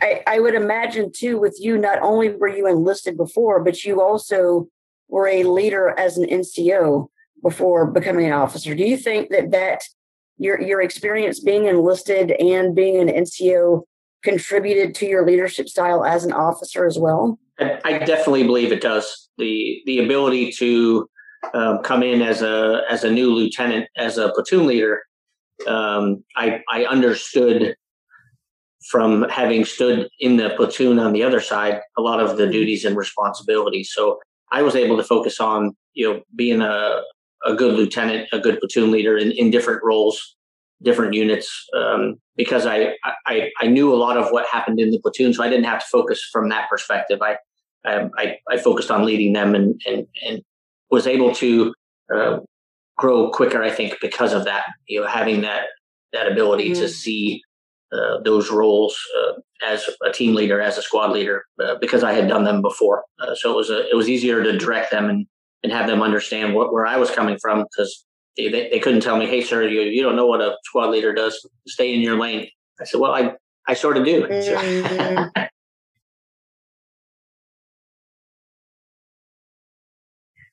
I, 0.00 0.22
I 0.26 0.40
would 0.40 0.54
imagine 0.54 1.10
too, 1.12 1.38
with 1.38 1.56
you, 1.60 1.76
not 1.76 2.00
only 2.02 2.30
were 2.30 2.48
you 2.48 2.66
enlisted 2.66 3.16
before, 3.16 3.62
but 3.62 3.84
you 3.84 4.00
also 4.00 4.68
were 5.08 5.26
a 5.26 5.42
leader 5.42 5.94
as 5.98 6.16
an 6.16 6.28
NCO 6.28 7.08
before 7.42 7.86
becoming 7.86 8.26
an 8.26 8.32
officer. 8.32 8.74
Do 8.74 8.84
you 8.84 8.96
think 8.96 9.30
that 9.30 9.50
that 9.50 9.82
your 10.38 10.60
your 10.60 10.80
experience 10.80 11.40
being 11.40 11.66
enlisted 11.66 12.30
and 12.32 12.74
being 12.74 13.00
an 13.00 13.08
NCO 13.08 13.82
contributed 14.22 14.94
to 14.96 15.06
your 15.06 15.26
leadership 15.26 15.68
style 15.68 16.04
as 16.04 16.24
an 16.24 16.32
officer 16.32 16.86
as 16.86 16.98
well? 16.98 17.38
I, 17.84 17.98
definitely 17.98 18.44
believe 18.44 18.70
it 18.70 18.80
does. 18.80 19.28
the 19.36 19.82
The 19.86 20.04
ability 20.04 20.52
to 20.52 21.08
um, 21.54 21.82
come 21.82 22.02
in 22.02 22.22
as 22.22 22.42
a 22.42 22.82
as 22.88 23.04
a 23.04 23.10
new 23.10 23.32
lieutenant, 23.32 23.88
as 23.96 24.16
a 24.18 24.30
platoon 24.30 24.66
leader, 24.66 25.02
um, 25.66 26.24
I 26.36 26.60
I 26.70 26.84
understood 26.84 27.74
from 28.88 29.28
having 29.28 29.64
stood 29.64 30.08
in 30.18 30.36
the 30.36 30.50
platoon 30.56 30.98
on 30.98 31.12
the 31.12 31.22
other 31.22 31.40
side 31.40 31.80
a 31.96 32.02
lot 32.02 32.20
of 32.20 32.36
the 32.36 32.44
mm-hmm. 32.44 32.52
duties 32.52 32.84
and 32.84 32.96
responsibilities. 32.96 33.90
So 33.92 34.18
I 34.50 34.62
was 34.62 34.74
able 34.74 34.96
to 34.96 35.04
focus 35.04 35.40
on 35.40 35.76
you 35.94 36.10
know 36.10 36.22
being 36.34 36.60
a 36.60 37.02
a 37.44 37.54
good 37.54 37.74
lieutenant, 37.74 38.28
a 38.32 38.38
good 38.38 38.58
platoon 38.58 38.90
leader 38.90 39.16
in, 39.16 39.30
in 39.32 39.50
different 39.50 39.80
roles, 39.84 40.36
different 40.82 41.14
units, 41.14 41.66
um, 41.76 42.16
because 42.36 42.66
I, 42.66 42.94
I 43.26 43.50
I 43.60 43.66
knew 43.66 43.92
a 43.92 43.96
lot 43.96 44.16
of 44.16 44.30
what 44.30 44.46
happened 44.50 44.80
in 44.80 44.90
the 44.90 45.00
platoon, 45.00 45.32
so 45.32 45.42
I 45.42 45.48
didn't 45.48 45.66
have 45.66 45.80
to 45.80 45.86
focus 45.86 46.20
from 46.32 46.48
that 46.48 46.68
perspective. 46.68 47.20
I 47.22 47.36
I, 47.84 48.38
I 48.50 48.58
focused 48.58 48.90
on 48.90 49.04
leading 49.04 49.32
them 49.32 49.54
and 49.54 49.80
and 49.86 50.06
and 50.26 50.42
was 50.90 51.06
able 51.06 51.34
to 51.36 51.74
uh, 52.14 52.38
grow 52.96 53.30
quicker. 53.30 53.62
I 53.62 53.70
think 53.70 53.96
because 54.00 54.32
of 54.32 54.44
that, 54.44 54.64
you 54.88 55.00
know, 55.00 55.06
having 55.06 55.42
that 55.42 55.66
that 56.12 56.30
ability 56.30 56.70
mm-hmm. 56.70 56.82
to 56.82 56.88
see 56.88 57.42
uh, 57.92 58.20
those 58.22 58.50
roles 58.50 58.98
uh, 59.18 59.32
as 59.66 59.88
a 60.04 60.12
team 60.12 60.34
leader, 60.34 60.60
as 60.60 60.78
a 60.78 60.82
squad 60.82 61.12
leader, 61.12 61.44
uh, 61.62 61.76
because 61.80 62.04
I 62.04 62.12
had 62.12 62.28
done 62.28 62.44
them 62.44 62.62
before. 62.62 63.04
Uh, 63.20 63.34
so 63.34 63.52
it 63.52 63.56
was 63.56 63.70
a, 63.70 63.88
it 63.88 63.96
was 63.96 64.08
easier 64.08 64.42
to 64.42 64.58
direct 64.58 64.90
them 64.90 65.08
and 65.08 65.26
and 65.62 65.72
have 65.72 65.86
them 65.86 66.02
understand 66.02 66.54
what, 66.54 66.72
where 66.72 66.86
I 66.86 66.96
was 66.96 67.10
coming 67.10 67.36
from 67.38 67.64
because 67.64 68.04
they, 68.36 68.48
they, 68.48 68.68
they, 68.70 68.78
couldn't 68.78 69.00
tell 69.00 69.16
me, 69.16 69.26
hey, 69.26 69.42
sir, 69.42 69.66
you, 69.66 69.80
you 69.82 70.02
don't 70.02 70.16
know 70.16 70.26
what 70.26 70.40
a 70.40 70.56
squad 70.64 70.90
leader 70.90 71.12
does. 71.12 71.46
Stay 71.66 71.94
in 71.94 72.00
your 72.00 72.16
lane. 72.18 72.48
I 72.80 72.84
said, 72.84 73.00
well, 73.00 73.12
I, 73.12 73.32
I 73.66 73.74
sort 73.74 73.96
of 73.96 74.04
do. 74.04 74.26
Mm-hmm. 74.28 75.44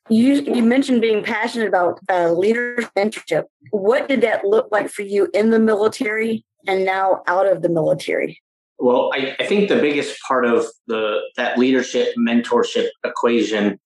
you, 0.13 0.34
you 0.34 0.63
mentioned 0.63 1.01
being 1.01 1.24
passionate 1.24 1.68
about 1.68 2.00
uh, 2.10 2.32
leadership 2.32 2.92
mentorship. 2.96 3.44
What 3.72 4.08
did 4.08 4.22
that 4.22 4.46
look 4.46 4.68
like 4.72 4.89
for 4.89 5.01
you 5.04 5.30
in 5.34 5.50
the 5.50 5.60
military 5.60 6.46
and 6.67 6.86
now 6.86 7.24
out 7.27 7.48
of 7.48 7.62
the 7.62 7.69
military? 7.69 8.41
Well, 8.77 9.12
I, 9.13 9.36
I 9.39 9.45
think 9.45 9.69
the 9.69 9.77
biggest 9.79 10.19
part 10.27 10.45
of 10.45 10.65
the 10.88 11.19
that 11.38 11.57
leadership 11.57 12.10
mentorship 12.17 12.88
equation 13.03 13.79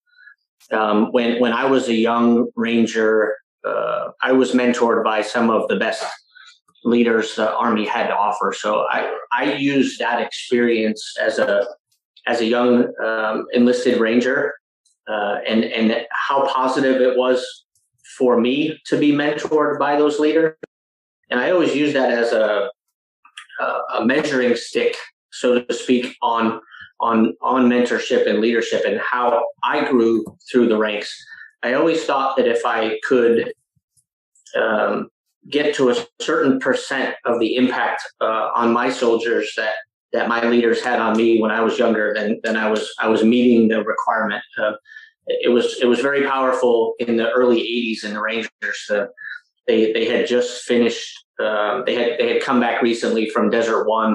um, 0.72 1.12
when 1.12 1.40
when 1.40 1.54
I 1.54 1.66
was 1.66 1.88
a 1.88 1.94
young 1.94 2.48
ranger, 2.56 3.38
uh, 3.66 4.10
I 4.22 4.32
was 4.32 4.52
mentored 4.52 5.04
by 5.04 5.22
some 5.22 5.50
of 5.50 5.68
the 5.68 5.76
best 5.76 6.06
leaders 6.84 7.36
the 7.36 7.54
Army 7.56 7.86
had 7.86 8.08
to 8.08 8.16
offer. 8.16 8.54
So 8.54 8.86
I 8.90 9.16
I 9.32 9.54
used 9.54 10.00
that 10.00 10.22
experience 10.22 11.16
as 11.20 11.40
a 11.40 11.68
as 12.28 12.42
a 12.42 12.46
young 12.46 12.94
um, 13.04 13.48
enlisted 13.54 14.00
ranger, 14.00 14.54
uh, 15.08 15.38
and 15.48 15.64
and 15.64 16.06
how 16.12 16.48
positive 16.48 17.02
it 17.02 17.18
was 17.18 17.66
for 18.18 18.40
me 18.40 18.80
to 18.86 18.98
be 18.98 19.12
mentored 19.12 19.80
by 19.80 19.96
those 19.96 20.20
leaders. 20.20 20.56
And 21.30 21.40
I 21.40 21.52
always 21.52 21.76
use 21.76 21.94
that 21.94 22.12
as 22.12 22.32
a 22.32 22.70
a 23.94 24.06
measuring 24.06 24.56
stick, 24.56 24.96
so 25.32 25.62
to 25.62 25.74
speak, 25.74 26.16
on 26.22 26.62
on 27.02 27.36
on 27.42 27.70
mentorship 27.70 28.28
and 28.28 28.40
leadership 28.40 28.84
and 28.86 29.00
how 29.00 29.44
I 29.64 29.90
grew 29.90 30.26
through 30.52 30.68
the 30.70 30.78
ranks. 30.78 31.14
I 31.64 31.74
always 31.74 32.06
thought 32.06 32.38
that 32.38 32.48
if 32.48 32.66
I 32.66 33.00
could 33.04 33.54
um, 34.56 35.10
get 35.50 35.76
to 35.76 35.90
a 35.90 35.96
certain 36.22 36.60
percent 36.60 37.16
of 37.26 37.40
the 37.40 37.56
impact 37.56 38.04
uh, 38.22 38.50
on 38.56 38.74
my 38.74 38.90
soldiers 38.90 39.52
that 39.58 39.74
that 40.12 40.28
my 40.28 40.44
leaders 40.44 40.82
had 40.82 41.00
on 41.00 41.16
me 41.16 41.40
when 41.40 41.52
I 41.52 41.62
was 41.62 41.78
younger, 41.78 42.14
then 42.14 42.40
then 42.44 42.58
I 42.58 42.70
was 42.70 42.92
I 43.00 43.08
was 43.08 43.24
meeting 43.24 43.68
the 43.68 43.84
requirement. 43.84 44.44
Uh, 44.58 44.74
it 45.28 45.52
was 45.52 45.80
it 45.82 45.86
was 45.86 46.00
very 46.00 46.24
powerful 46.26 46.96
in 47.00 47.18
the 47.18 47.30
early 47.32 47.60
'80s 47.60 48.04
in 48.04 48.14
the 48.14 48.22
Rangers. 48.22 48.90
Uh, 48.90 49.06
they 49.70 49.94
they 49.94 50.06
had 50.06 50.28
just 50.28 50.64
finished. 50.64 51.16
Uh, 51.40 51.84
they 51.86 51.94
had 51.94 52.20
they 52.20 52.34
had 52.34 52.42
come 52.42 52.60
back 52.60 52.82
recently 52.82 53.30
from 53.30 53.50
Desert 53.50 53.86
One, 53.88 54.14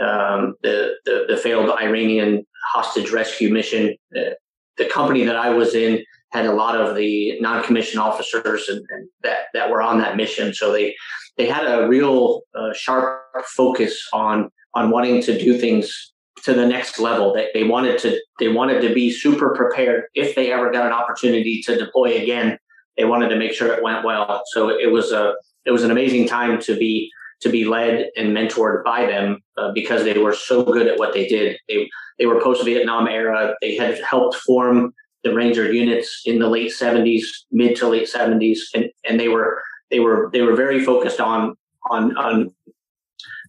um, 0.00 0.54
the, 0.62 0.94
the, 1.04 1.26
the 1.28 1.36
failed 1.36 1.70
Iranian 1.70 2.44
hostage 2.72 3.10
rescue 3.12 3.52
mission. 3.52 3.94
Uh, 4.16 4.30
the 4.76 4.86
company 4.86 5.22
that 5.24 5.36
I 5.36 5.50
was 5.50 5.74
in 5.74 6.02
had 6.32 6.46
a 6.46 6.52
lot 6.52 6.74
of 6.74 6.96
the 6.96 7.38
non-commissioned 7.40 8.00
officers 8.00 8.68
and, 8.68 8.84
and 8.90 9.08
that 9.22 9.40
that 9.52 9.70
were 9.70 9.82
on 9.82 9.98
that 9.98 10.16
mission. 10.16 10.54
So 10.54 10.72
they 10.72 10.96
they 11.36 11.46
had 11.46 11.64
a 11.66 11.86
real 11.86 12.40
uh, 12.58 12.72
sharp 12.72 13.22
focus 13.56 13.94
on 14.12 14.50
on 14.74 14.90
wanting 14.90 15.22
to 15.22 15.38
do 15.38 15.58
things 15.58 16.12
to 16.44 16.54
the 16.54 16.66
next 16.66 16.98
level. 16.98 17.32
They, 17.32 17.48
they 17.54 17.64
wanted 17.64 17.98
to 18.00 18.18
they 18.40 18.48
wanted 18.48 18.80
to 18.80 18.94
be 18.94 19.12
super 19.12 19.54
prepared 19.54 20.04
if 20.14 20.34
they 20.34 20.50
ever 20.52 20.72
got 20.72 20.86
an 20.86 20.92
opportunity 20.92 21.62
to 21.66 21.76
deploy 21.76 22.20
again. 22.22 22.58
They 22.96 23.04
wanted 23.04 23.28
to 23.28 23.36
make 23.36 23.52
sure 23.52 23.72
it 23.72 23.82
went 23.82 24.04
well. 24.04 24.42
So 24.52 24.68
it 24.68 24.90
was 24.90 25.12
a 25.12 25.34
it 25.64 25.70
was 25.70 25.82
an 25.82 25.90
amazing 25.90 26.28
time 26.28 26.60
to 26.60 26.76
be 26.76 27.10
to 27.40 27.48
be 27.48 27.64
led 27.64 28.10
and 28.16 28.36
mentored 28.36 28.84
by 28.84 29.06
them 29.06 29.38
uh, 29.58 29.72
because 29.72 30.04
they 30.04 30.18
were 30.18 30.34
so 30.34 30.62
good 30.62 30.86
at 30.86 30.98
what 30.98 31.12
they 31.12 31.26
did. 31.26 31.58
They 31.68 31.88
they 32.18 32.26
were 32.26 32.40
post 32.40 32.64
Vietnam 32.64 33.08
era. 33.08 33.54
They 33.60 33.76
had 33.76 33.98
helped 34.00 34.36
form 34.36 34.94
the 35.24 35.34
Ranger 35.34 35.72
units 35.72 36.22
in 36.26 36.38
the 36.38 36.48
late 36.48 36.70
70s, 36.70 37.22
mid 37.50 37.76
to 37.76 37.88
late 37.88 38.08
70s, 38.08 38.58
and 38.74 38.86
and 39.08 39.18
they 39.18 39.28
were 39.28 39.62
they 39.90 40.00
were 40.00 40.30
they 40.32 40.42
were 40.42 40.54
very 40.54 40.84
focused 40.84 41.20
on 41.20 41.54
on 41.90 42.16
on 42.16 42.54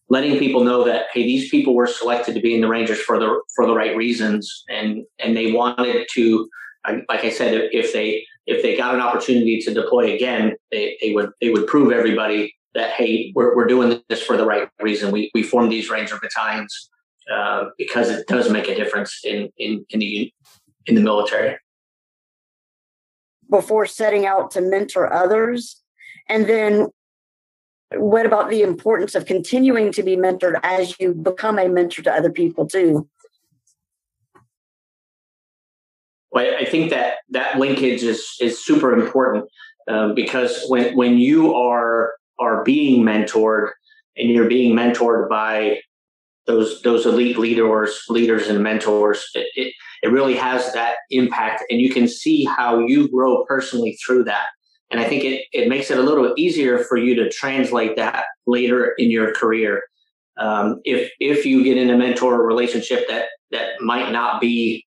letting 0.10 0.38
people 0.38 0.64
know 0.64 0.84
that 0.84 1.06
hey 1.14 1.24
these 1.24 1.50
people 1.50 1.76
were 1.76 1.88
selected 1.88 2.36
to 2.36 2.42
be 2.42 2.54
in 2.54 2.62
the 2.62 2.68
Rangers 2.68 3.02
for 3.02 3.20
the 3.20 3.42
for 3.56 3.66
the 3.66 3.74
right 3.74 3.96
reasons 3.96 4.64
and 4.70 5.04
and 5.20 5.36
they 5.36 5.52
wanted 5.52 6.08
to 6.14 6.50
like 7.10 7.24
I 7.24 7.32
said 7.32 7.70
if 7.72 7.94
they 7.94 8.26
if 8.46 8.62
they 8.62 8.78
got 8.78 8.94
an 8.94 9.02
opportunity 9.02 9.60
to 9.60 9.74
deploy 9.74 10.14
again 10.14 10.56
they, 10.72 10.98
they 11.02 11.14
would 11.14 11.32
they 11.42 11.50
would 11.50 11.68
prove 11.68 11.92
everybody 11.92 12.56
that 12.76 12.92
hey, 12.92 13.32
we're, 13.34 13.56
we're 13.56 13.66
doing 13.66 14.02
this 14.10 14.22
for 14.22 14.38
the 14.38 14.46
right 14.46 14.70
reason. 14.80 15.12
We 15.12 15.32
we 15.34 15.42
form 15.42 15.70
these 15.70 15.90
ranger 15.90 16.20
battalions 16.22 16.90
uh, 17.34 17.66
because 17.78 18.10
it 18.10 18.28
does 18.28 18.52
make 18.52 18.68
a 18.68 18.76
difference 18.76 19.22
in 19.24 19.50
in 19.58 19.86
in 19.90 20.00
the 20.00 20.32
in 20.86 20.96
the 20.96 21.02
military. 21.02 21.58
Before 23.50 23.86
setting 23.86 24.26
out 24.26 24.52
to 24.52 24.62
mentor 24.62 25.12
others, 25.12 25.82
and 26.30 26.48
then 26.48 26.88
what 27.96 28.26
about 28.26 28.50
the 28.50 28.62
importance 28.62 29.16
of 29.16 29.26
continuing 29.26 29.92
to 29.94 30.04
be 30.04 30.18
mentored 30.18 30.60
as 30.64 31.00
you 31.00 31.14
become 31.14 31.58
a 31.58 31.70
mentor 31.70 32.04
to 32.04 32.14
other 32.14 32.32
people 32.32 32.68
too? 32.68 33.08
Well, 36.36 36.54
I 36.60 36.66
think 36.66 36.90
that 36.90 37.20
that 37.30 37.58
linkage 37.58 38.04
is 38.04 38.36
is 38.42 38.64
super 38.64 38.92
important 38.92 39.46
um, 39.90 40.14
because 40.14 40.66
when 40.68 40.96
when 40.96 41.18
you 41.18 41.56
are 41.56 42.14
are 42.40 42.62
being 42.64 43.04
mentored 43.06 43.72
and 44.18 44.30
you're 44.30 44.50
being 44.50 44.76
mentored 44.76 45.30
by 45.30 45.80
those 46.46 46.82
those 46.82 47.06
elite 47.06 47.38
leaders 47.38 48.04
leaders 48.10 48.50
and 48.50 48.62
mentors 48.62 49.26
it, 49.34 49.48
it, 49.56 49.74
it 50.04 50.12
really 50.12 50.36
has 50.36 50.74
that 50.74 50.96
impact 51.10 51.64
and 51.70 51.80
you 51.80 51.90
can 51.90 52.08
see 52.08 52.44
how 52.44 52.80
you 52.80 53.10
grow 53.10 53.46
personally 53.46 53.98
through 54.06 54.26
that. 54.26 54.48
And 54.92 55.00
i 55.00 55.06
think 55.06 55.24
it, 55.24 55.46
it 55.54 55.70
makes 55.70 55.90
it 55.90 55.98
a 55.98 56.04
little 56.04 56.34
easier 56.38 56.80
for 56.80 56.98
you 56.98 57.16
to 57.16 57.30
translate 57.30 57.96
that 57.96 58.26
later 58.46 58.94
in 58.98 59.10
your 59.10 59.34
career. 59.34 59.84
Um, 60.38 60.82
if 60.84 61.12
if 61.22 61.46
you 61.46 61.64
get 61.64 61.78
in 61.78 61.90
a 61.90 61.98
mentor 61.98 62.46
relationship 62.46 63.08
that 63.08 63.28
that 63.52 63.80
might 63.80 64.12
not 64.12 64.42
be 64.42 64.85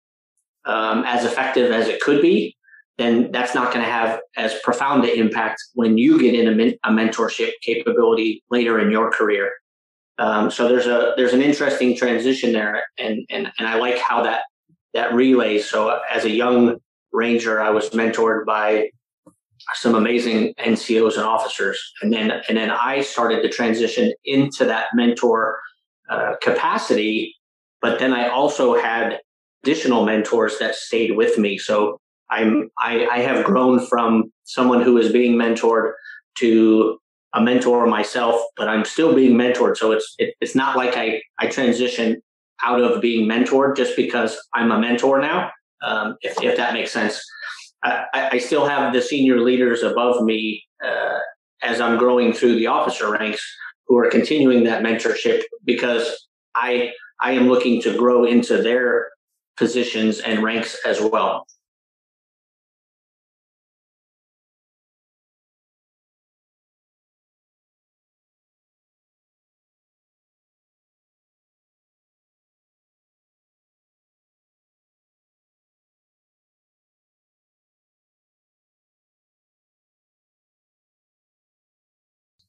um, 0.66 1.05
as 1.07 1.24
effective 1.24 1.70
as 1.72 1.88
it 1.88 2.00
could 2.00 2.20
be 2.20 2.57
then 2.98 3.31
that's 3.31 3.55
not 3.55 3.72
going 3.72 3.85
to 3.85 3.90
have 3.90 4.20
as 4.37 4.59
profound 4.62 5.05
an 5.05 5.11
impact 5.11 5.62
when 5.74 5.98
you 5.98 6.18
get 6.18 6.35
in 6.35 6.48
a, 6.48 6.68
a 6.85 6.90
mentorship 6.90 7.50
capability 7.62 8.42
later 8.50 8.79
in 8.79 8.90
your 8.90 9.11
career. 9.11 9.52
Um, 10.18 10.50
so 10.50 10.68
there's 10.68 10.87
a 10.87 11.12
there's 11.16 11.35
an 11.35 11.42
interesting 11.42 11.94
transition 11.94 12.52
there, 12.52 12.83
and 12.98 13.26
and 13.29 13.52
and 13.59 13.68
I 13.68 13.76
like 13.79 13.98
how 13.98 14.22
that 14.22 14.42
that 14.94 15.12
relays. 15.12 15.68
So 15.68 16.00
as 16.11 16.24
a 16.24 16.31
young 16.31 16.76
ranger, 17.12 17.61
I 17.61 17.68
was 17.68 17.90
mentored 17.90 18.46
by 18.46 18.88
some 19.74 19.94
amazing 19.94 20.55
NCOs 20.59 21.16
and 21.16 21.24
officers, 21.24 21.79
and 22.00 22.11
then 22.11 22.31
and 22.48 22.57
then 22.57 22.70
I 22.70 23.02
started 23.02 23.42
to 23.42 23.50
transition 23.50 24.14
into 24.24 24.64
that 24.64 24.87
mentor 24.94 25.59
uh, 26.09 26.37
capacity. 26.40 27.35
But 27.83 27.98
then 27.98 28.14
I 28.14 28.29
also 28.29 28.74
had 28.74 29.20
additional 29.62 30.05
mentors 30.05 30.59
that 30.59 30.75
stayed 30.75 31.16
with 31.16 31.38
me. 31.38 31.59
So 31.59 31.99
I'm 32.31 32.71
I, 32.79 33.07
I 33.07 33.19
have 33.19 33.45
grown 33.45 33.85
from 33.87 34.33
someone 34.45 34.83
who 34.83 34.99
is 34.99 35.12
being 35.12 35.35
mentored 35.37 35.92
to 36.38 36.99
a 37.35 37.40
mentor 37.40 37.87
myself, 37.87 38.40
but 38.57 38.69
I'm 38.69 38.85
still 38.85 39.14
being 39.14 39.37
mentored. 39.37 39.77
So 39.77 39.92
it's 39.92 40.14
it, 40.19 40.35
it's 40.40 40.55
not 40.55 40.77
like 40.77 40.97
I 40.97 41.23
I 41.38 41.47
transition 41.47 42.21
out 42.64 42.81
of 42.81 43.01
being 43.01 43.29
mentored 43.29 43.77
just 43.77 43.97
because 43.97 44.38
I'm 44.55 44.73
a 44.73 44.79
mentor 44.79 45.21
now. 45.21 45.51
Um, 45.83 46.16
if 46.23 46.42
if 46.42 46.57
that 46.57 46.73
makes 46.73 46.90
sense, 46.90 47.23
I, 47.85 48.31
I 48.33 48.38
still 48.38 48.66
have 48.66 48.92
the 48.92 49.03
senior 49.03 49.40
leaders 49.40 49.83
above 49.83 50.23
me 50.23 50.64
uh, 50.85 51.19
as 51.62 51.81
I'm 51.81 51.99
growing 51.99 52.33
through 52.33 52.57
the 52.57 52.66
officer 52.66 53.11
ranks 53.11 53.45
who 53.87 53.99
are 53.99 54.11
continuing 54.11 54.64
that 54.64 54.83
mentorship 54.83 55.42
because 55.64 56.27
I 56.55 56.92
I 57.21 57.33
am 57.33 57.49
looking 57.49 57.81
to 57.83 57.97
grow 57.97 58.25
into 58.25 58.62
their 58.62 59.09
positions 59.57 60.21
and 60.21 60.42
ranks 60.42 60.77
as 60.85 61.01
well. 61.01 61.47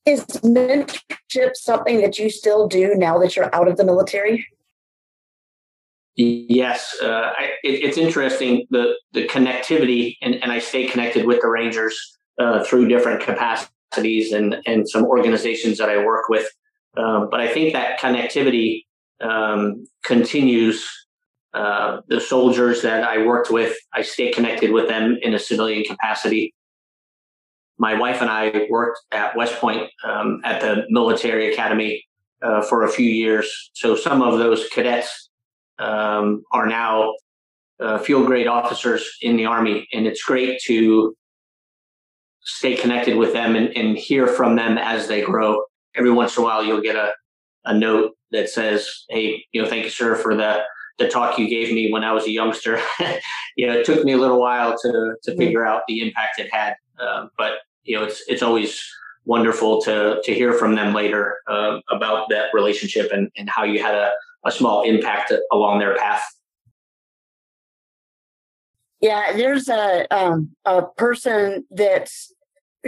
Is 0.05 0.23
mentorship 0.25 1.55
something 1.55 1.99
that 1.99 2.17
you 2.17 2.29
still 2.29 2.69
do 2.69 2.95
now 2.95 3.17
that 3.19 3.35
you're 3.35 3.53
out 3.53 3.67
of 3.67 3.75
the 3.75 3.83
military? 3.83 4.47
Yes, 6.17 6.95
uh, 7.01 7.31
I, 7.37 7.51
it, 7.63 7.83
it's 7.83 7.97
interesting 7.97 8.65
the 8.71 8.95
the 9.13 9.27
connectivity, 9.27 10.15
and, 10.21 10.35
and 10.35 10.51
I 10.51 10.59
stay 10.59 10.87
connected 10.87 11.25
with 11.25 11.41
the 11.41 11.47
Rangers 11.47 11.95
uh, 12.39 12.63
through 12.63 12.87
different 12.87 13.21
capacities 13.21 14.33
and 14.33 14.57
and 14.65 14.89
some 14.89 15.05
organizations 15.05 15.77
that 15.77 15.89
I 15.89 16.03
work 16.03 16.27
with. 16.27 16.47
Um, 16.97 17.29
but 17.29 17.39
I 17.39 17.47
think 17.47 17.73
that 17.73 17.99
connectivity 17.99 18.83
um, 19.21 19.85
continues. 20.03 20.87
Uh, 21.53 22.01
the 22.07 22.21
soldiers 22.21 22.83
that 22.83 23.03
I 23.03 23.25
worked 23.25 23.49
with, 23.49 23.75
I 23.91 24.03
stay 24.03 24.31
connected 24.31 24.71
with 24.71 24.87
them 24.89 25.17
in 25.23 25.33
a 25.33 25.39
civilian 25.39 25.83
capacity 25.85 26.53
my 27.77 27.93
wife 27.93 28.21
and 28.21 28.29
I 28.29 28.65
worked 28.69 28.99
at 29.11 29.35
West 29.35 29.55
Point 29.55 29.89
um, 30.03 30.41
at 30.43 30.61
the 30.61 30.85
military 30.89 31.53
academy 31.53 32.03
uh, 32.41 32.61
for 32.61 32.83
a 32.83 32.89
few 32.89 33.09
years. 33.09 33.71
So 33.73 33.95
some 33.95 34.21
of 34.21 34.39
those 34.39 34.67
cadets 34.69 35.26
um, 35.79 36.43
are 36.51 36.67
now 36.67 37.13
uh, 37.79 37.97
field 37.99 38.25
grade 38.25 38.47
officers 38.47 39.17
in 39.21 39.37
the 39.37 39.45
Army, 39.45 39.87
and 39.93 40.07
it's 40.07 40.23
great 40.23 40.59
to 40.65 41.15
stay 42.41 42.75
connected 42.75 43.17
with 43.17 43.33
them 43.33 43.55
and, 43.55 43.75
and 43.75 43.97
hear 43.97 44.25
from 44.27 44.55
them 44.55 44.77
as 44.77 45.07
they 45.07 45.21
grow. 45.21 45.61
every 45.95 46.11
once 46.11 46.37
in 46.37 46.43
a 46.43 46.45
while 46.45 46.63
you'll 46.63 46.81
get 46.81 46.95
a, 46.95 47.11
a 47.65 47.77
note 47.77 48.13
that 48.31 48.49
says, 48.49 49.05
"Hey, 49.09 49.45
you 49.51 49.61
know, 49.61 49.69
thank 49.69 49.83
you, 49.83 49.89
sir, 49.89 50.15
for 50.15 50.35
the 50.35 50.61
the 50.97 51.07
talk 51.07 51.37
you 51.37 51.47
gave 51.47 51.71
me 51.71 51.91
when 51.91 52.03
I 52.03 52.13
was 52.13 52.25
a 52.25 52.31
youngster." 52.31 52.79
you 53.57 53.67
know, 53.67 53.73
it 53.73 53.85
took 53.85 54.03
me 54.03 54.13
a 54.13 54.17
little 54.17 54.39
while 54.39 54.71
to 54.77 54.91
to 55.23 55.31
mm-hmm. 55.31 55.37
figure 55.37 55.65
out 55.65 55.83
the 55.87 56.01
impact 56.01 56.39
it 56.39 56.51
had, 56.51 56.75
uh, 56.99 57.27
but 57.37 57.53
you 57.83 57.97
know, 57.97 58.05
it's 58.05 58.23
it's 58.27 58.41
always 58.41 58.81
wonderful 59.25 59.81
to 59.81 60.21
to 60.23 60.33
hear 60.33 60.53
from 60.53 60.75
them 60.75 60.93
later 60.93 61.37
uh, 61.47 61.79
about 61.89 62.29
that 62.29 62.47
relationship 62.53 63.11
and 63.11 63.29
and 63.37 63.49
how 63.49 63.63
you 63.63 63.81
had 63.81 63.93
a 63.93 64.11
a 64.47 64.51
small 64.51 64.81
impact 64.81 65.33
along 65.51 65.79
their 65.79 65.95
path. 65.95 66.23
Yeah, 69.01 69.33
there's 69.35 69.69
a 69.69 70.07
um, 70.09 70.55
a 70.65 70.83
person 70.83 71.65
that's 71.69 72.33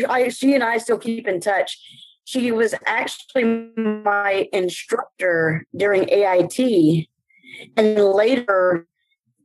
I 0.08 0.30
she 0.30 0.56
and 0.56 0.64
I 0.64 0.78
still 0.78 0.98
keep 0.98 1.28
in 1.28 1.40
touch. 1.40 1.78
She 2.24 2.52
was 2.52 2.74
actually 2.86 3.44
my 3.44 4.48
instructor 4.54 5.66
during 5.76 6.10
AIT, 6.10 7.08
and 7.76 8.00
later, 8.00 8.88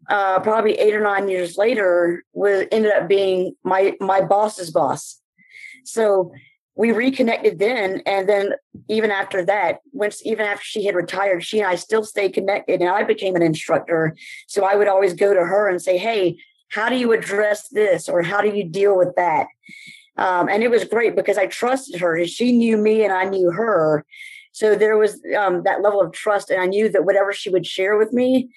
uh, 0.09 0.41
probably 0.41 0.75
eight 0.75 0.95
or 0.95 1.03
nine 1.03 1.29
years 1.29 1.59
later, 1.59 2.25
was 2.33 2.67
ended 2.73 2.93
up 2.93 3.09
being 3.09 3.55
my 3.63 3.95
my 4.01 4.23
boss's 4.23 4.71
boss. 4.71 5.21
So 5.85 6.33
we 6.77 6.93
reconnected 6.93 7.59
then 7.59 8.03
and 8.05 8.29
then 8.29 8.51
even 8.89 9.11
after 9.11 9.45
that 9.45 9.79
once 9.93 10.25
even 10.27 10.45
after 10.45 10.65
she 10.65 10.85
had 10.85 10.95
retired 10.95 11.45
she 11.45 11.61
and 11.61 11.69
i 11.69 11.75
still 11.75 12.05
stayed 12.05 12.35
connected 12.35 12.81
and 12.81 12.91
i 12.91 13.03
became 13.03 13.37
an 13.37 13.43
instructor. 13.43 14.17
So 14.49 14.65
i 14.65 14.75
would 14.75 14.89
always 14.89 15.15
go 15.15 15.33
to 15.35 15.41
her 15.41 15.69
and 15.69 15.81
say 15.81 15.99
hey 15.99 16.37
how 16.71 16.89
do 16.89 16.97
you 16.97 17.13
address 17.13 17.69
this 17.69 18.09
or 18.09 18.23
how 18.23 18.41
do 18.41 18.49
you 18.49 18.65
deal 18.65 18.97
with 18.97 19.15
that? 19.15 19.47
Um, 20.17 20.49
and 20.49 20.63
it 20.63 20.71
was 20.71 20.85
great 20.85 21.15
because 21.15 21.39
i 21.39 21.47
trusted 21.47 22.01
her 22.01 22.17
and 22.17 22.29
she 22.29 22.53
knew 22.53 22.77
me 22.77 23.05
and 23.05 23.13
i 23.13 23.25
knew 23.25 23.51
her. 23.51 24.05
So 24.53 24.77
there 24.77 24.97
was 24.97 25.21
um, 25.37 25.65
that 25.65 25.83
level 25.83 26.01
of 26.01 26.13
trust 26.13 26.51
and 26.51 26.61
i 26.61 26.67
knew 26.67 26.89
that 26.89 27.05
whatever 27.05 27.33
she 27.33 27.51
would 27.51 27.67
share 27.67 27.97
with 27.97 28.13
me 28.13 28.51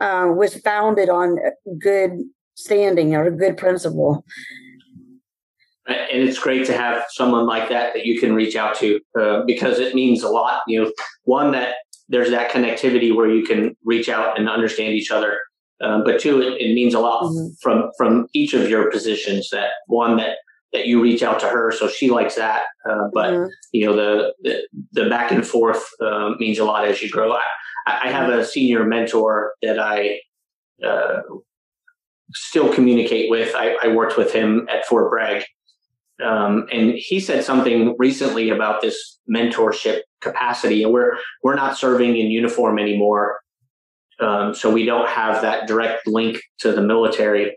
uh, 0.00 0.28
was 0.34 0.56
founded 0.56 1.08
on 1.08 1.38
good 1.78 2.18
standing 2.54 3.14
or 3.14 3.24
a 3.24 3.30
good 3.30 3.56
principle 3.56 4.24
and 5.86 6.28
it's 6.28 6.38
great 6.38 6.66
to 6.66 6.76
have 6.76 7.04
someone 7.10 7.46
like 7.46 7.68
that 7.68 7.94
that 7.94 8.06
you 8.06 8.20
can 8.20 8.34
reach 8.34 8.56
out 8.56 8.76
to 8.76 9.00
uh, 9.20 9.42
because 9.46 9.78
it 9.78 9.94
means 9.94 10.22
a 10.22 10.28
lot. 10.28 10.62
You 10.66 10.84
know, 10.84 10.92
one 11.24 11.52
that 11.52 11.74
there's 12.08 12.30
that 12.30 12.50
connectivity 12.50 13.14
where 13.14 13.30
you 13.30 13.44
can 13.44 13.76
reach 13.84 14.08
out 14.08 14.38
and 14.38 14.48
understand 14.48 14.94
each 14.94 15.10
other. 15.10 15.38
Um, 15.82 16.04
but 16.04 16.20
two, 16.20 16.40
it, 16.40 16.60
it, 16.60 16.74
means 16.74 16.94
a 16.94 17.00
lot 17.00 17.24
mm-hmm. 17.24 17.48
from 17.60 17.90
from 17.96 18.28
each 18.32 18.54
of 18.54 18.68
your 18.70 18.90
positions. 18.90 19.48
That 19.50 19.70
one 19.88 20.16
that 20.18 20.36
that 20.72 20.86
you 20.86 21.02
reach 21.02 21.22
out 21.22 21.40
to 21.40 21.48
her, 21.48 21.72
so 21.72 21.88
she 21.88 22.10
likes 22.10 22.36
that. 22.36 22.64
Uh, 22.88 23.08
but 23.12 23.32
mm-hmm. 23.32 23.48
you 23.72 23.86
know, 23.86 23.96
the, 23.96 24.32
the, 24.42 24.68
the 24.92 25.08
back 25.08 25.32
and 25.32 25.44
forth 25.44 25.84
uh, 26.00 26.30
means 26.38 26.58
a 26.58 26.64
lot 26.64 26.86
as 26.86 27.02
you 27.02 27.10
grow. 27.10 27.32
I, 27.32 27.42
I 27.86 28.10
have 28.12 28.30
a 28.30 28.44
senior 28.44 28.84
mentor 28.84 29.54
that 29.62 29.80
I 29.80 30.20
uh, 30.86 31.22
still 32.32 32.72
communicate 32.72 33.28
with. 33.28 33.52
I, 33.56 33.74
I 33.82 33.88
worked 33.88 34.16
with 34.16 34.32
him 34.32 34.68
at 34.70 34.86
Fort 34.86 35.10
Bragg 35.10 35.44
um, 36.22 36.66
and 36.72 36.94
he 36.94 37.20
said 37.20 37.44
something 37.44 37.94
recently 37.98 38.50
about 38.50 38.80
this 38.80 39.18
mentorship 39.32 40.00
capacity, 40.20 40.82
and 40.82 40.92
we're 40.92 41.16
we're 41.42 41.54
not 41.54 41.76
serving 41.76 42.16
in 42.16 42.30
uniform 42.30 42.78
anymore, 42.78 43.40
um, 44.20 44.54
so 44.54 44.70
we 44.70 44.84
don't 44.84 45.08
have 45.08 45.42
that 45.42 45.66
direct 45.66 46.06
link 46.06 46.40
to 46.60 46.72
the 46.72 46.82
military. 46.82 47.56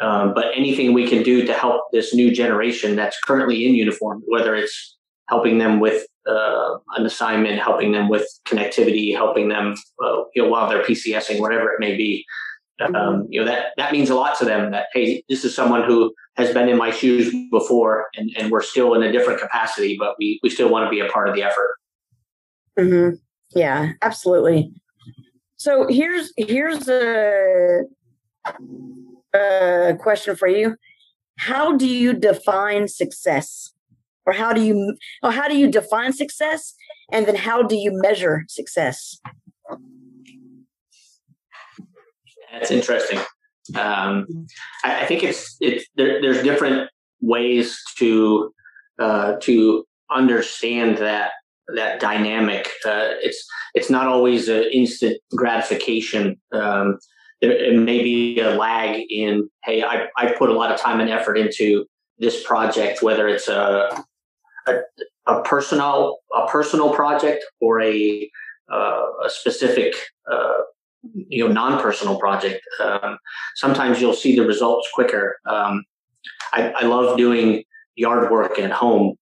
Um, 0.00 0.32
but 0.32 0.46
anything 0.56 0.94
we 0.94 1.06
can 1.06 1.22
do 1.22 1.44
to 1.44 1.52
help 1.52 1.82
this 1.92 2.14
new 2.14 2.30
generation 2.30 2.96
that's 2.96 3.18
currently 3.20 3.66
in 3.66 3.74
uniform, 3.74 4.22
whether 4.26 4.54
it's 4.54 4.96
helping 5.28 5.58
them 5.58 5.78
with 5.78 6.06
uh, 6.26 6.78
an 6.96 7.04
assignment, 7.04 7.60
helping 7.60 7.92
them 7.92 8.08
with 8.08 8.26
connectivity, 8.46 9.14
helping 9.14 9.48
them 9.48 9.74
uh, 10.02 10.22
you 10.34 10.42
know 10.42 10.48
while 10.48 10.68
they're 10.68 10.82
PCSing, 10.82 11.38
whatever 11.38 11.70
it 11.72 11.80
may 11.80 11.96
be, 11.96 12.24
um, 12.80 12.92
mm-hmm. 12.92 13.32
you 13.32 13.40
know 13.40 13.46
that 13.46 13.66
that 13.76 13.92
means 13.92 14.10
a 14.10 14.14
lot 14.14 14.38
to 14.38 14.44
them. 14.44 14.70
That 14.70 14.86
hey, 14.92 15.22
this 15.28 15.44
is 15.44 15.54
someone 15.54 15.84
who 15.84 16.14
has 16.36 16.52
been 16.52 16.68
in 16.68 16.76
my 16.76 16.90
shoes 16.90 17.34
before, 17.50 18.06
and, 18.16 18.30
and 18.36 18.50
we're 18.50 18.62
still 18.62 18.94
in 18.94 19.02
a 19.02 19.12
different 19.12 19.40
capacity, 19.40 19.96
but 19.98 20.14
we 20.18 20.40
we 20.42 20.50
still 20.50 20.68
want 20.68 20.86
to 20.86 20.90
be 20.90 21.00
a 21.00 21.08
part 21.10 21.28
of 21.28 21.34
the 21.34 21.42
effort. 21.42 21.76
Mm-hmm. 22.78 23.16
Yeah, 23.58 23.92
absolutely. 24.02 24.72
So 25.56 25.86
here's 25.88 26.32
here's 26.36 26.88
a, 26.88 27.82
a 29.34 29.96
question 30.00 30.36
for 30.36 30.48
you. 30.48 30.76
How 31.36 31.76
do 31.76 31.86
you 31.86 32.12
define 32.14 32.88
success? 32.88 33.72
Or 34.26 34.32
how 34.32 34.52
do 34.52 34.62
you 34.62 34.96
or 35.22 35.32
how 35.32 35.48
do 35.48 35.56
you 35.56 35.70
define 35.70 36.12
success? 36.12 36.74
And 37.10 37.26
then 37.26 37.34
how 37.34 37.62
do 37.62 37.76
you 37.76 37.90
measure 37.92 38.44
success? 38.48 39.18
That's 42.52 42.70
interesting. 42.70 43.18
Um, 43.76 44.26
I, 44.84 45.02
I, 45.02 45.06
think 45.06 45.22
it's 45.22 45.56
it's 45.60 45.84
there, 45.96 46.20
there's 46.20 46.42
different 46.42 46.90
ways 47.20 47.78
to 47.98 48.52
uh, 48.98 49.36
to 49.42 49.84
understand 50.10 50.98
that 50.98 51.32
that 51.74 52.00
dynamic. 52.00 52.68
Uh, 52.84 53.14
it's 53.20 53.46
it's 53.74 53.90
not 53.90 54.06
always 54.06 54.48
an 54.48 54.64
instant 54.72 55.18
gratification. 55.36 56.40
Um, 56.52 56.98
there, 57.40 57.52
it 57.52 57.78
may 57.78 58.02
be 58.02 58.40
a 58.40 58.50
lag 58.50 59.00
in 59.08 59.48
hey, 59.64 59.82
I 59.82 60.06
I 60.16 60.32
put 60.32 60.50
a 60.50 60.54
lot 60.54 60.72
of 60.72 60.80
time 60.80 61.00
and 61.00 61.10
effort 61.10 61.36
into 61.36 61.86
this 62.18 62.42
project, 62.42 63.02
whether 63.02 63.28
it's 63.28 63.48
a 63.48 64.04
a, 64.66 64.78
a 65.26 65.42
personal 65.42 66.18
a 66.34 66.46
personal 66.48 66.92
project 66.92 67.44
or 67.60 67.80
a 67.80 68.30
uh, 68.72 69.06
a 69.24 69.30
specific 69.30 69.94
uh, 70.30 70.58
you 71.02 71.46
know 71.46 71.52
non-personal 71.52 72.18
project 72.18 72.60
um, 72.82 73.16
sometimes 73.56 74.00
you'll 74.00 74.12
see 74.12 74.36
the 74.36 74.46
results 74.46 74.88
quicker. 74.94 75.38
Um, 75.46 75.84
I, 76.52 76.70
I, 76.70 76.84
love 76.84 77.16
doing 77.16 77.64
yard 77.94 78.30
work 78.30 78.58
at 78.58 78.70
home 78.70 79.14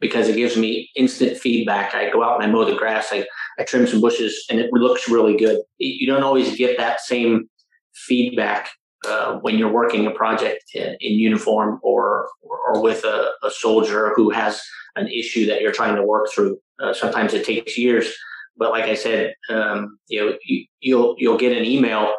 because 0.00 0.28
it 0.28 0.36
gives 0.36 0.56
me 0.56 0.90
instant 0.96 1.36
feedback. 1.36 1.94
I 1.94 2.10
go 2.10 2.24
out 2.24 2.36
and 2.36 2.44
i 2.44 2.52
mow 2.52 2.64
the 2.64 2.74
grass 2.74 3.08
i, 3.12 3.24
I 3.58 3.64
trim 3.64 3.86
some 3.86 4.00
bushes 4.00 4.44
and 4.50 4.58
it 4.58 4.72
looks 4.72 5.08
really 5.08 5.36
good. 5.36 5.60
You 5.78 6.06
don't 6.06 6.22
always 6.22 6.56
get 6.56 6.78
that 6.78 7.00
same 7.00 7.48
feedback 7.94 8.70
uh, 9.06 9.36
when 9.36 9.58
you're 9.58 9.72
working 9.72 10.06
a 10.06 10.10
project 10.10 10.64
in, 10.74 10.96
uniform 11.00 11.80
or, 11.82 12.28
or 12.42 12.82
with 12.82 13.04
a, 13.04 13.30
a, 13.42 13.50
soldier 13.50 14.12
who 14.14 14.30
has 14.30 14.62
an 14.96 15.08
issue 15.08 15.46
that 15.46 15.62
you're 15.62 15.72
trying 15.72 15.96
to 15.96 16.02
work 16.02 16.28
through. 16.30 16.58
Uh, 16.82 16.92
sometimes 16.92 17.32
it 17.32 17.44
takes 17.44 17.78
years 17.78 18.14
but 18.60 18.70
like 18.70 18.84
I 18.84 18.94
said, 18.94 19.34
um, 19.48 19.98
you 20.08 20.20
know, 20.20 20.36
you, 20.44 20.66
you'll 20.80 21.16
you'll 21.18 21.38
get 21.38 21.56
an 21.56 21.64
email 21.64 22.14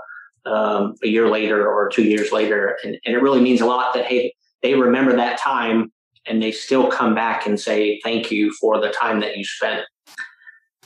um, 0.45 0.95
a 1.03 1.07
year 1.07 1.29
later 1.29 1.71
or 1.71 1.87
two 1.87 2.03
years 2.03 2.31
later, 2.31 2.77
and, 2.83 2.97
and 3.05 3.15
it 3.15 3.21
really 3.21 3.39
means 3.39 3.61
a 3.61 3.65
lot 3.67 3.93
that 3.93 4.07
hey, 4.07 4.33
they 4.63 4.73
remember 4.73 5.15
that 5.15 5.37
time 5.37 5.93
and 6.25 6.41
they 6.41 6.51
still 6.51 6.89
come 6.89 7.13
back 7.13 7.45
and 7.45 7.59
say 7.59 7.99
thank 8.03 8.31
you 8.31 8.51
for 8.59 8.81
the 8.81 8.89
time 8.89 9.19
that 9.21 9.37
you 9.37 9.45
spent. 9.45 9.81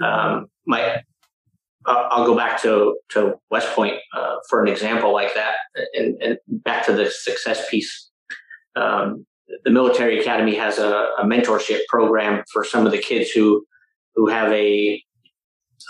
Um, 0.01 0.47
my, 0.65 1.01
I'll 1.85 2.25
go 2.25 2.35
back 2.35 2.61
to 2.63 2.97
to 3.11 3.35
West 3.49 3.69
Point 3.69 3.95
uh, 4.13 4.35
for 4.49 4.61
an 4.61 4.67
example 4.67 5.13
like 5.13 5.33
that, 5.35 5.55
and, 5.93 6.21
and 6.21 6.37
back 6.47 6.85
to 6.87 6.93
the 6.93 7.09
success 7.09 7.69
piece. 7.69 8.09
Um, 8.75 9.25
the 9.63 9.71
military 9.71 10.19
academy 10.19 10.55
has 10.55 10.79
a, 10.79 11.07
a, 11.17 11.23
mentorship 11.23 11.79
program 11.87 12.43
for 12.51 12.65
some 12.65 12.85
of 12.85 12.91
the 12.91 12.97
kids 12.97 13.29
who 13.29 13.65
who 14.15 14.27
have 14.27 14.51
a 14.51 15.01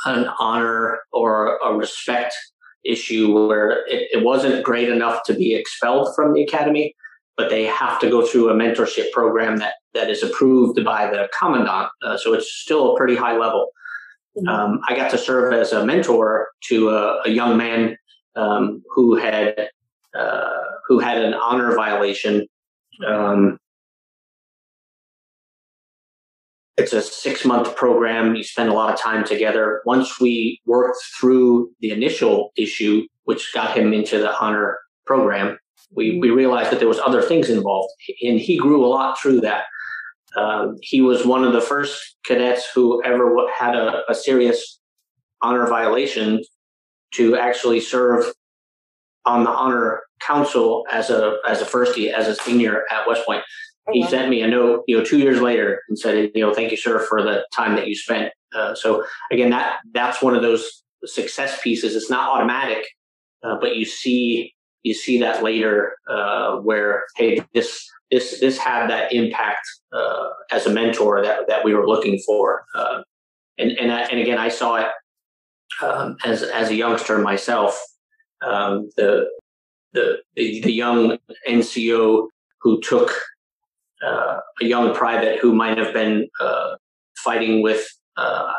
an 0.05 0.27
honor 0.39 0.99
or 1.11 1.57
a 1.57 1.73
respect 1.73 2.33
issue 2.83 3.47
where 3.47 3.85
it, 3.87 4.09
it, 4.11 4.23
wasn't 4.23 4.63
great 4.63 4.89
enough 4.89 5.23
to 5.23 5.33
be 5.33 5.55
expelled 5.55 6.15
from 6.15 6.33
the 6.33 6.43
academy, 6.43 6.93
but 7.35 7.49
they 7.49 7.63
have 7.63 7.99
to 7.99 8.09
go 8.09 8.25
through 8.25 8.49
a 8.49 8.53
mentorship 8.53 9.11
program 9.11 9.57
that 9.57 9.73
that 9.93 10.09
is 10.09 10.21
approved 10.21 10.83
by 10.83 11.09
the 11.09 11.27
commandant. 11.37 11.89
Uh, 12.03 12.17
so 12.17 12.33
it's 12.33 12.51
still 12.51 12.93
a 12.93 12.97
pretty 12.97 13.15
high 13.15 13.37
level. 13.37 13.69
Mm-hmm. 14.37 14.47
Um, 14.47 14.81
I 14.87 14.95
got 14.95 15.09
to 15.11 15.17
serve 15.17 15.53
as 15.53 15.71
a 15.71 15.85
mentor 15.85 16.49
to 16.65 16.89
a, 16.89 17.21
a 17.25 17.29
young 17.29 17.57
man 17.57 17.97
um, 18.35 18.83
who 18.93 19.15
had 19.15 19.69
uh, 20.17 20.49
who 20.87 20.99
had 20.99 21.17
an 21.17 21.33
honor 21.33 21.75
violation. 21.75 22.45
Um, 23.05 23.57
it's 26.77 26.93
a 26.93 27.01
six 27.01 27.45
month 27.45 27.75
program. 27.75 28.35
You 28.35 28.43
spend 28.43 28.69
a 28.69 28.73
lot 28.73 28.93
of 28.93 28.99
time 28.99 29.23
together. 29.23 29.81
Once 29.85 30.19
we 30.19 30.61
worked 30.65 30.97
through 31.19 31.71
the 31.79 31.91
initial 31.91 32.51
issue, 32.57 33.07
which 33.23 33.53
got 33.53 33.75
him 33.75 33.93
into 33.93 34.19
the 34.19 34.37
honor 34.39 34.77
program, 35.05 35.57
we, 35.91 36.19
we 36.19 36.29
realized 36.29 36.71
that 36.71 36.79
there 36.79 36.87
was 36.87 36.99
other 36.99 37.21
things 37.21 37.49
involved 37.49 37.91
and 38.21 38.39
he 38.39 38.57
grew 38.57 38.85
a 38.85 38.87
lot 38.87 39.19
through 39.19 39.41
that. 39.41 39.63
Um, 40.35 40.75
he 40.81 41.01
was 41.01 41.25
one 41.25 41.45
of 41.45 41.53
the 41.53 41.61
first 41.61 42.17
cadets 42.25 42.67
who 42.73 43.01
ever 43.03 43.33
had 43.57 43.75
a, 43.75 44.01
a 44.09 44.15
serious 44.15 44.79
honor 45.41 45.65
violation 45.67 46.41
to 47.13 47.37
actually 47.37 47.79
serve 47.79 48.25
on 49.25 49.45
the 49.45 49.49
honor 49.49 50.01
council 50.19 50.85
as 50.91 51.09
a 51.09 51.37
as 51.47 51.61
a 51.61 51.65
firstie 51.65 52.11
as 52.11 52.27
a 52.27 52.35
senior 52.35 52.83
at 52.91 53.07
West 53.07 53.25
Point. 53.25 53.43
He 53.91 54.01
mm-hmm. 54.01 54.09
sent 54.09 54.29
me 54.29 54.41
a 54.41 54.47
note, 54.47 54.83
you 54.87 54.97
know, 54.97 55.03
two 55.03 55.19
years 55.19 55.41
later 55.41 55.81
and 55.87 55.97
said, 55.97 56.31
you 56.33 56.41
know, 56.41 56.53
thank 56.53 56.71
you, 56.71 56.77
sir, 56.77 56.99
for 56.99 57.21
the 57.21 57.45
time 57.53 57.75
that 57.75 57.87
you 57.87 57.95
spent. 57.95 58.33
Uh, 58.55 58.73
so 58.73 59.05
again, 59.31 59.49
that 59.49 59.77
that's 59.93 60.21
one 60.21 60.35
of 60.35 60.41
those 60.41 60.83
success 61.05 61.61
pieces. 61.61 61.95
It's 61.95 62.09
not 62.09 62.31
automatic, 62.31 62.85
uh, 63.43 63.57
but 63.59 63.75
you 63.75 63.85
see 63.85 64.53
you 64.83 64.93
see 64.93 65.19
that 65.19 65.43
later 65.43 65.97
uh, 66.09 66.57
where 66.57 67.03
hey, 67.15 67.41
this 67.53 67.87
this 68.11 68.39
this 68.39 68.57
had 68.57 68.89
that 68.89 69.11
impact 69.11 69.67
uh, 69.91 70.29
as 70.51 70.65
a 70.65 70.69
mentor 70.69 71.23
that 71.23 71.47
that 71.47 71.63
we 71.63 71.73
were 71.73 71.87
looking 71.87 72.19
for. 72.19 72.65
Uh, 72.73 73.01
and 73.57 73.71
and 73.71 73.91
and 73.91 74.19
again, 74.19 74.37
I 74.37 74.49
saw 74.49 74.75
it 74.75 74.87
um, 75.83 76.17
as 76.25 76.43
as 76.43 76.69
a 76.69 76.75
youngster 76.75 77.17
myself. 77.19 77.79
Um, 78.41 78.89
the 78.95 79.27
the 79.93 80.17
the 80.35 80.71
young 80.71 81.17
NCO 81.47 82.27
who 82.61 82.81
took 82.81 83.11
uh, 84.03 84.39
a 84.61 84.65
young 84.65 84.93
private 84.93 85.39
who 85.39 85.53
might 85.53 85.77
have 85.77 85.93
been 85.93 86.27
uh, 86.39 86.75
fighting 87.17 87.61
with 87.61 87.85
uh, 88.17 88.53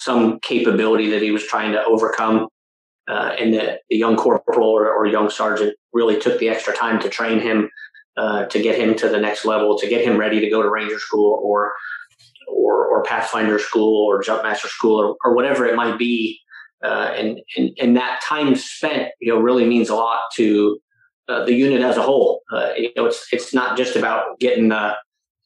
some 0.00 0.38
capability 0.40 1.10
that 1.10 1.22
he 1.22 1.30
was 1.30 1.44
trying 1.46 1.72
to 1.72 1.84
overcome. 1.84 2.48
Uh, 3.08 3.34
and 3.38 3.52
the, 3.52 3.78
the, 3.90 3.96
young 3.96 4.16
corporal 4.16 4.68
or, 4.68 4.88
or, 4.88 5.06
young 5.06 5.28
sergeant 5.28 5.74
really 5.92 6.18
took 6.20 6.38
the 6.38 6.48
extra 6.48 6.72
time 6.72 7.00
to 7.00 7.08
train 7.08 7.40
him 7.40 7.68
uh, 8.16 8.44
to 8.46 8.62
get 8.62 8.78
him 8.78 8.94
to 8.94 9.08
the 9.08 9.18
next 9.18 9.44
level, 9.44 9.76
to 9.76 9.88
get 9.88 10.04
him 10.04 10.16
ready 10.16 10.38
to 10.38 10.48
go 10.48 10.62
to 10.62 10.70
Ranger 10.70 11.00
School 11.00 11.40
or 11.42 11.72
or, 12.46 12.86
or 12.86 13.02
Pathfinder 13.02 13.58
School 13.58 14.06
or 14.06 14.22
Jumpmaster 14.22 14.68
School 14.68 15.00
or, 15.00 15.16
or 15.24 15.34
whatever 15.34 15.66
it 15.66 15.74
might 15.74 15.98
be. 15.98 16.38
Uh, 16.84 17.12
and, 17.16 17.40
and 17.56 17.70
and 17.80 17.96
that 17.96 18.20
time 18.22 18.54
spent, 18.54 19.08
you 19.20 19.32
know, 19.32 19.40
really 19.40 19.66
means 19.66 19.88
a 19.88 19.96
lot 19.96 20.20
to 20.34 20.78
uh, 21.32 21.44
the 21.44 21.54
unit 21.54 21.80
as 21.80 21.96
a 21.96 22.02
whole. 22.02 22.42
Uh, 22.52 22.70
you 22.76 22.90
know, 22.96 23.06
it's 23.06 23.26
it's 23.32 23.54
not 23.54 23.76
just 23.76 23.96
about 23.96 24.38
getting 24.38 24.68
the, 24.68 24.94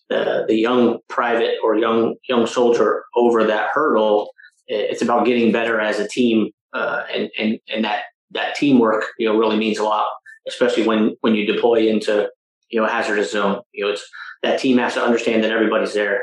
the, 0.08 0.44
the 0.48 0.56
young 0.56 0.98
private 1.08 1.54
or 1.62 1.76
young 1.76 2.16
young 2.28 2.46
soldier 2.46 3.04
over 3.14 3.44
that 3.44 3.68
hurdle. 3.72 4.30
It's 4.66 5.02
about 5.02 5.26
getting 5.26 5.52
better 5.52 5.80
as 5.80 6.00
a 6.00 6.08
team, 6.08 6.50
uh, 6.72 7.04
and 7.14 7.30
and 7.38 7.58
and 7.72 7.84
that 7.84 8.04
that 8.32 8.56
teamwork, 8.56 9.04
you 9.18 9.28
know, 9.28 9.38
really 9.38 9.56
means 9.56 9.78
a 9.78 9.84
lot, 9.84 10.08
especially 10.48 10.86
when 10.86 11.16
when 11.20 11.34
you 11.36 11.46
deploy 11.46 11.88
into 11.88 12.28
you 12.70 12.80
know 12.80 12.86
a 12.86 12.90
hazardous 12.90 13.30
zone. 13.30 13.60
You 13.72 13.84
know, 13.84 13.92
it's 13.92 14.04
that 14.42 14.58
team 14.58 14.78
has 14.78 14.94
to 14.94 15.02
understand 15.02 15.44
that 15.44 15.52
everybody's 15.52 15.94
there 15.94 16.22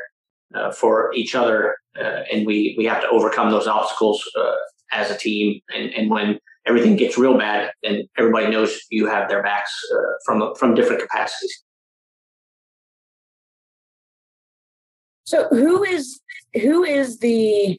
uh, 0.54 0.72
for 0.74 1.14
each 1.14 1.36
other, 1.36 1.78
uh, 1.98 2.24
and 2.32 2.46
we 2.46 2.76
we 2.78 2.84
have 2.86 3.02
to 3.02 3.10
overcome 3.10 3.50
those 3.50 3.68
obstacles 3.68 4.30
as 4.92 5.10
a 5.10 5.18
team. 5.18 5.62
And 5.74 5.90
and 5.94 6.10
when 6.10 6.40
everything 6.66 6.96
gets 6.96 7.18
real 7.18 7.38
bad, 7.38 7.72
and 7.84 8.04
everybody 8.18 8.50
knows 8.50 8.80
you 8.90 9.08
have 9.08 9.30
their 9.30 9.44
backs 9.44 9.72
uh, 9.94 9.98
from 10.26 10.56
from 10.56 10.76
different 10.76 11.02
capacities. 11.02 11.64
So 15.26 15.48
who 15.50 15.84
is 15.84 16.20
who 16.54 16.84
is 16.84 17.20
the 17.20 17.78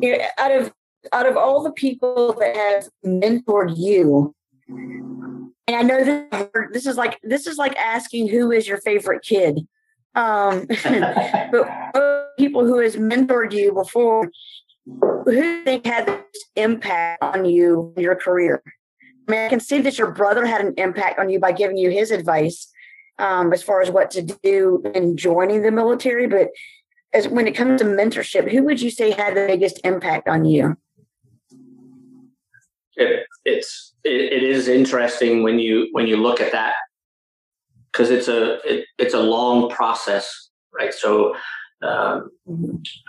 you 0.00 0.18
know, 0.18 0.18
out 0.38 0.52
of 0.52 0.72
out 1.12 1.26
of 1.26 1.36
all 1.36 1.62
the 1.62 1.72
people 1.72 2.34
that 2.38 2.56
have 2.56 2.88
mentored 3.04 3.76
you? 3.76 4.34
And 4.68 5.76
I 5.76 5.82
know 5.82 6.04
this, 6.04 6.48
this 6.72 6.86
is 6.86 6.96
like 6.96 7.18
this 7.22 7.46
is 7.46 7.56
like 7.56 7.76
asking 7.76 8.28
who 8.28 8.50
is 8.50 8.66
your 8.66 8.78
favorite 8.78 9.22
kid. 9.22 9.66
Um, 10.14 10.66
but 10.84 12.32
people 12.38 12.66
who 12.66 12.80
has 12.80 12.96
mentored 12.96 13.52
you 13.52 13.72
before, 13.72 14.30
who 14.86 15.24
do 15.26 15.36
you 15.36 15.64
think 15.64 15.86
had 15.86 16.06
this 16.06 16.44
impact 16.56 17.22
on 17.22 17.44
you 17.44 17.92
your 17.96 18.16
career? 18.16 18.62
I 19.28 19.30
mean, 19.30 19.40
I 19.40 19.48
can 19.48 19.60
see 19.60 19.80
that 19.80 19.98
your 19.98 20.10
brother 20.10 20.44
had 20.44 20.60
an 20.62 20.74
impact 20.76 21.18
on 21.18 21.28
you 21.28 21.38
by 21.38 21.52
giving 21.52 21.76
you 21.76 21.90
his 21.90 22.10
advice 22.10 22.68
um, 23.18 23.52
as 23.52 23.62
far 23.62 23.80
as 23.80 23.90
what 23.90 24.10
to 24.12 24.22
do 24.22 24.82
in 24.94 25.16
joining 25.16 25.62
the 25.62 25.70
military. 25.70 26.26
But 26.26 26.48
as 27.12 27.28
when 27.28 27.46
it 27.46 27.52
comes 27.52 27.80
to 27.80 27.86
mentorship, 27.86 28.50
who 28.50 28.64
would 28.64 28.80
you 28.80 28.90
say 28.90 29.12
had 29.12 29.36
the 29.36 29.46
biggest 29.46 29.80
impact 29.84 30.28
on 30.28 30.44
you? 30.44 30.76
It, 32.96 33.26
it's 33.44 33.94
it, 34.04 34.32
it 34.32 34.42
is 34.42 34.68
interesting 34.68 35.42
when 35.42 35.58
you 35.58 35.88
when 35.92 36.06
you 36.06 36.16
look 36.16 36.40
at 36.40 36.52
that 36.52 36.74
because 37.90 38.10
it's 38.10 38.28
a 38.28 38.54
it, 38.68 38.86
it's 38.98 39.14
a 39.14 39.20
long 39.20 39.70
process, 39.70 40.50
right? 40.76 40.92
So 40.92 41.36
um. 41.82 42.30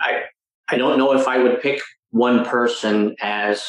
I 0.00 0.24
I 0.68 0.76
don't 0.76 0.98
know 0.98 1.12
if 1.12 1.28
I 1.28 1.38
would 1.38 1.60
pick 1.60 1.80
one 2.10 2.44
person 2.44 3.16
as 3.20 3.64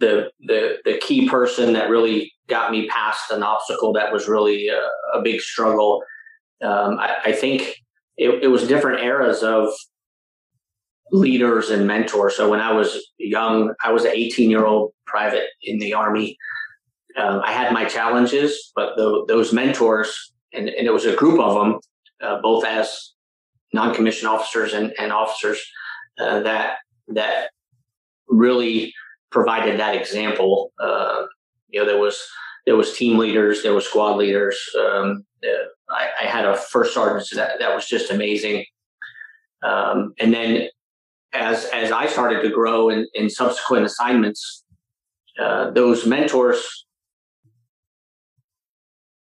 the 0.00 0.30
the 0.40 0.78
the 0.84 0.98
key 0.98 1.28
person 1.28 1.72
that 1.74 1.88
really 1.88 2.32
got 2.48 2.72
me 2.72 2.88
past 2.88 3.30
an 3.30 3.42
obstacle 3.42 3.92
that 3.94 4.12
was 4.12 4.28
really 4.28 4.68
a, 4.68 4.80
a 5.14 5.22
big 5.22 5.40
struggle. 5.40 6.02
Um, 6.62 6.98
I, 6.98 7.16
I, 7.26 7.32
think 7.32 7.76
it, 8.16 8.42
it, 8.42 8.48
was 8.48 8.68
different 8.68 9.02
eras 9.02 9.42
of 9.42 9.72
leaders 11.10 11.70
and 11.70 11.86
mentors. 11.86 12.36
So 12.36 12.50
when 12.50 12.60
I 12.60 12.72
was 12.72 13.04
young, 13.18 13.74
I 13.82 13.90
was 13.90 14.04
an 14.04 14.12
18 14.14 14.50
year 14.50 14.64
old 14.64 14.92
private 15.06 15.46
in 15.62 15.78
the 15.78 15.94
army. 15.94 16.36
Um, 17.16 17.40
I 17.44 17.52
had 17.52 17.72
my 17.72 17.84
challenges, 17.84 18.70
but 18.76 18.96
the, 18.96 19.24
those 19.28 19.52
mentors, 19.52 20.32
and, 20.52 20.68
and, 20.68 20.86
it 20.86 20.92
was 20.92 21.04
a 21.04 21.16
group 21.16 21.40
of 21.40 21.54
them, 21.54 21.80
uh, 22.22 22.40
both 22.40 22.64
as 22.64 23.11
non-commissioned 23.72 24.28
officers 24.28 24.72
and, 24.72 24.92
and 24.98 25.12
officers 25.12 25.60
uh, 26.20 26.40
that 26.40 26.78
that 27.08 27.50
really 28.28 28.92
provided 29.30 29.80
that 29.80 29.96
example. 29.96 30.72
Uh, 30.78 31.22
you 31.68 31.80
know, 31.80 31.86
there 31.86 31.98
was 31.98 32.22
there 32.66 32.76
was 32.76 32.96
team 32.96 33.18
leaders, 33.18 33.62
there 33.62 33.74
was 33.74 33.86
squad 33.86 34.16
leaders. 34.16 34.58
Um, 34.78 35.24
uh, 35.44 35.92
I, 35.92 36.10
I, 36.22 36.26
had 36.26 36.44
a 36.44 36.56
first 36.56 36.94
sergeant 36.94 37.26
that 37.34 37.58
that 37.58 37.74
was 37.74 37.86
just 37.86 38.10
amazing. 38.10 38.64
Um, 39.62 40.14
and 40.20 40.32
then 40.32 40.68
as 41.32 41.64
as 41.66 41.90
I 41.90 42.06
started 42.06 42.42
to 42.42 42.50
grow 42.50 42.90
in, 42.90 43.06
in 43.14 43.28
subsequent 43.28 43.86
assignments, 43.86 44.64
uh, 45.40 45.70
those 45.70 46.06
mentors 46.06 46.86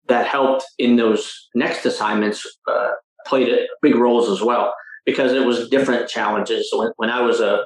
that 0.07 0.25
helped 0.25 0.65
in 0.79 0.95
those 0.95 1.49
next 1.53 1.85
assignments 1.85 2.45
uh, 2.67 2.89
played 3.29 3.67
big 3.81 3.95
roles 3.95 4.29
as 4.29 4.41
well 4.41 4.73
because 5.05 5.31
it 5.31 5.45
was 5.45 5.69
different 5.69 6.09
challenges. 6.09 6.69
When, 6.73 6.91
when 6.97 7.09
I 7.09 7.21
was 7.21 7.39
a 7.39 7.65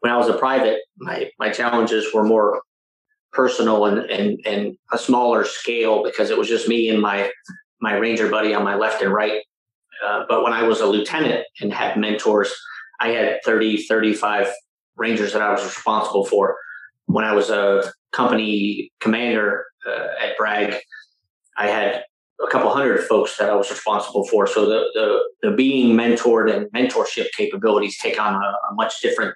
when 0.00 0.12
I 0.12 0.16
was 0.16 0.28
a 0.28 0.36
private, 0.36 0.80
my 0.98 1.30
my 1.38 1.50
challenges 1.50 2.12
were 2.12 2.24
more 2.24 2.60
personal 3.32 3.86
and 3.86 3.98
and 4.10 4.38
and 4.44 4.76
a 4.92 4.98
smaller 4.98 5.44
scale 5.44 6.02
because 6.02 6.30
it 6.30 6.36
was 6.36 6.48
just 6.48 6.68
me 6.68 6.90
and 6.90 7.00
my 7.00 7.30
my 7.80 7.94
ranger 7.94 8.28
buddy 8.28 8.54
on 8.54 8.64
my 8.64 8.74
left 8.74 9.02
and 9.02 9.12
right. 9.12 9.42
Uh, 10.04 10.24
but 10.28 10.42
when 10.42 10.52
I 10.52 10.64
was 10.64 10.80
a 10.80 10.86
lieutenant 10.86 11.46
and 11.60 11.72
had 11.72 11.96
mentors, 11.96 12.52
I 13.00 13.08
had 13.10 13.38
30, 13.44 13.84
35 13.84 14.48
rangers 14.96 15.32
that 15.32 15.42
I 15.42 15.50
was 15.52 15.64
responsible 15.64 16.24
for. 16.24 16.56
When 17.06 17.24
I 17.24 17.32
was 17.32 17.50
a 17.50 17.92
company 18.12 18.90
commander 19.00 19.66
uh, 19.86 20.08
at 20.20 20.36
Bragg, 20.36 20.74
I 21.56 21.68
had 21.68 22.04
a 22.42 22.50
couple 22.50 22.70
hundred 22.72 23.04
folks 23.04 23.36
that 23.38 23.50
I 23.50 23.54
was 23.54 23.70
responsible 23.70 24.26
for. 24.26 24.46
So 24.46 24.66
the 24.66 24.84
the, 24.94 25.48
the 25.50 25.56
being 25.56 25.96
mentored 25.96 26.54
and 26.54 26.66
mentorship 26.72 27.26
capabilities 27.36 27.98
take 27.98 28.20
on 28.20 28.34
a, 28.34 28.38
a 28.70 28.74
much 28.74 29.00
different, 29.00 29.34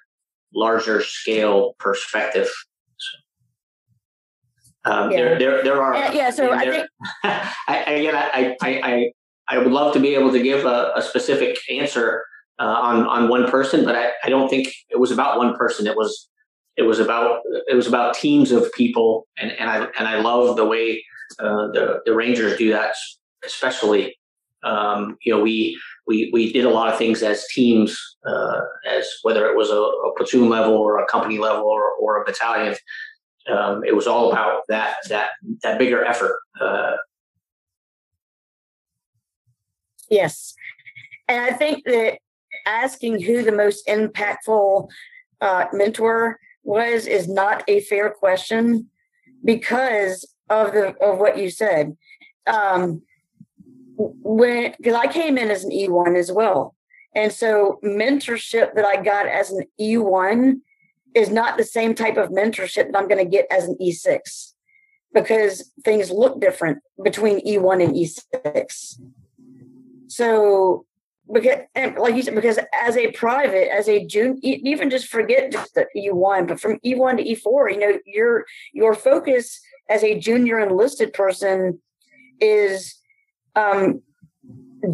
larger 0.53 1.01
scale 1.01 1.75
perspective. 1.79 2.49
So, 2.97 4.91
um, 4.91 5.11
yeah. 5.11 5.17
there, 5.17 5.39
there, 5.39 5.63
there 5.63 5.81
are. 5.81 5.93
Uh, 5.93 6.11
yeah. 6.11 6.29
So 6.29 6.51
I 6.51 6.65
think. 6.65 6.87
I, 7.23 7.83
again, 7.87 8.15
I, 8.15 8.55
I, 8.61 8.81
I, 8.83 9.11
I 9.47 9.57
would 9.57 9.71
love 9.71 9.93
to 9.93 9.99
be 9.99 10.15
able 10.15 10.31
to 10.31 10.41
give 10.41 10.65
a, 10.65 10.91
a 10.95 11.01
specific 11.01 11.57
answer 11.69 12.23
uh, 12.59 12.63
on 12.63 13.07
on 13.07 13.29
one 13.29 13.49
person, 13.49 13.85
but 13.85 13.95
I, 13.95 14.09
I 14.23 14.29
don't 14.29 14.49
think 14.49 14.67
it 14.89 14.99
was 14.99 15.11
about 15.11 15.37
one 15.37 15.55
person. 15.55 15.87
It 15.87 15.95
was 15.95 16.29
it 16.75 16.83
was 16.83 16.99
about 16.99 17.41
it 17.67 17.75
was 17.75 17.87
about 17.87 18.15
teams 18.15 18.51
of 18.51 18.71
people, 18.73 19.27
and 19.37 19.51
and 19.51 19.69
I 19.69 19.87
and 19.97 20.07
I 20.07 20.19
love 20.19 20.55
the 20.57 20.65
way 20.65 21.03
uh, 21.39 21.67
the 21.71 22.01
the 22.05 22.13
Rangers 22.13 22.57
do 22.57 22.71
that, 22.71 22.95
especially. 23.45 24.15
Um, 24.63 25.17
you 25.23 25.33
know, 25.33 25.41
we 25.41 25.79
we 26.07 26.29
we 26.33 26.51
did 26.51 26.65
a 26.65 26.69
lot 26.69 26.91
of 26.91 26.97
things 26.97 27.23
as 27.23 27.47
teams, 27.47 27.97
uh, 28.25 28.59
as 28.87 29.07
whether 29.21 29.45
it 29.47 29.55
was 29.55 29.69
a, 29.69 29.75
a, 29.75 30.13
platoon 30.17 30.49
level 30.49 30.73
or 30.73 31.01
a 31.01 31.05
company 31.05 31.37
level 31.37 31.65
or, 31.65 31.93
or 32.01 32.21
a 32.21 32.25
battalion. 32.25 32.75
Um, 33.47 33.83
it 33.85 33.95
was 33.95 34.05
all 34.05 34.31
about 34.31 34.63
that 34.67 34.95
that 35.07 35.29
that 35.63 35.79
bigger 35.79 36.03
effort. 36.03 36.35
Uh, 36.59 36.97
yes, 40.09 40.55
and 41.27 41.41
I 41.41 41.55
think 41.55 41.85
that 41.85 42.19
asking 42.65 43.21
who 43.21 43.43
the 43.43 43.51
most 43.51 43.87
impactful 43.87 44.89
uh, 45.41 45.65
mentor 45.71 46.39
was 46.63 47.07
is 47.07 47.27
not 47.27 47.63
a 47.67 47.81
fair 47.81 48.09
question 48.09 48.89
because 49.43 50.27
of 50.49 50.73
the 50.73 50.95
of 50.97 51.19
what 51.19 51.37
you 51.37 51.49
said. 51.49 51.95
Um, 52.47 53.01
when 53.97 54.73
because 54.77 54.95
I 54.95 55.07
came 55.11 55.37
in 55.37 55.51
as 55.51 55.63
an 55.63 55.71
E1 55.71 56.17
as 56.17 56.31
well, 56.31 56.75
and 57.15 57.31
so 57.31 57.79
mentorship 57.83 58.75
that 58.75 58.85
I 58.85 59.01
got 59.01 59.27
as 59.27 59.51
an 59.51 59.63
E1 59.79 60.61
is 61.15 61.29
not 61.29 61.57
the 61.57 61.63
same 61.63 61.95
type 61.95 62.17
of 62.17 62.29
mentorship 62.29 62.91
that 62.91 62.97
I'm 62.97 63.07
going 63.07 63.23
to 63.23 63.29
get 63.29 63.47
as 63.51 63.65
an 63.65 63.75
E6. 63.81 64.53
because 65.13 65.71
things 65.83 66.11
look 66.11 66.39
different 66.39 66.79
between 67.03 67.45
E1 67.45 67.83
and 67.83 67.95
E6. 67.95 68.99
So 70.07 70.85
because 71.31 71.59
and 71.75 71.95
like 71.97 72.15
you 72.15 72.23
said, 72.23 72.35
because 72.35 72.59
as 72.73 72.97
a 72.97 73.11
private, 73.11 73.73
as 73.73 73.87
a 73.87 74.05
junior, 74.05 74.39
even 74.41 74.89
just 74.89 75.07
forget 75.07 75.51
just 75.51 75.75
the 75.75 75.85
E1, 75.95 76.47
but 76.47 76.59
from 76.59 76.79
E1 76.85 77.17
to 77.17 77.23
E4, 77.23 77.73
you 77.73 77.79
know, 77.79 77.99
your 78.05 78.45
your 78.73 78.93
focus 78.93 79.59
as 79.89 80.03
a 80.03 80.19
junior 80.19 80.59
enlisted 80.59 81.13
person 81.13 81.79
is 82.39 82.95
um, 83.55 84.01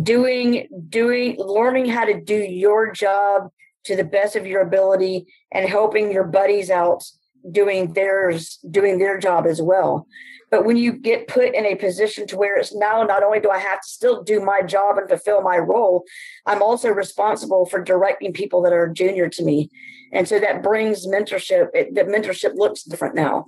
doing 0.03 0.67
doing 0.89 1.35
learning 1.37 1.87
how 1.87 2.05
to 2.05 2.19
do 2.19 2.35
your 2.35 2.91
job 2.91 3.49
to 3.85 3.95
the 3.95 4.03
best 4.03 4.35
of 4.35 4.47
your 4.47 4.61
ability 4.61 5.27
and 5.51 5.69
helping 5.69 6.11
your 6.11 6.23
buddies 6.23 6.69
out 6.69 7.03
doing 7.51 7.93
theirs 7.93 8.59
doing 8.69 8.97
their 8.97 9.17
job 9.19 9.45
as 9.45 9.61
well. 9.61 10.07
But 10.51 10.65
when 10.65 10.77
you 10.77 10.93
get 10.93 11.27
put 11.27 11.53
in 11.53 11.65
a 11.65 11.75
position 11.75 12.27
to 12.27 12.37
where 12.37 12.57
it's 12.57 12.73
now 12.73 13.03
not 13.03 13.23
only 13.23 13.39
do 13.39 13.49
i 13.49 13.57
have 13.57 13.81
to 13.81 13.87
still 13.87 14.23
do 14.23 14.39
my 14.39 14.61
job 14.61 14.97
and 14.97 15.09
fulfill 15.09 15.41
my 15.41 15.57
role 15.57 16.03
i'm 16.45 16.61
also 16.61 16.89
responsible 16.89 17.65
for 17.65 17.81
directing 17.81 18.31
people 18.31 18.61
that 18.61 18.73
are 18.73 18.87
junior 18.87 19.27
to 19.29 19.43
me. 19.43 19.69
And 20.13 20.27
so 20.27 20.39
that 20.39 20.63
brings 20.63 21.07
mentorship 21.07 21.69
it, 21.73 21.93
the 21.93 22.01
mentorship 22.01 22.55
looks 22.55 22.83
different 22.83 23.15
now. 23.15 23.47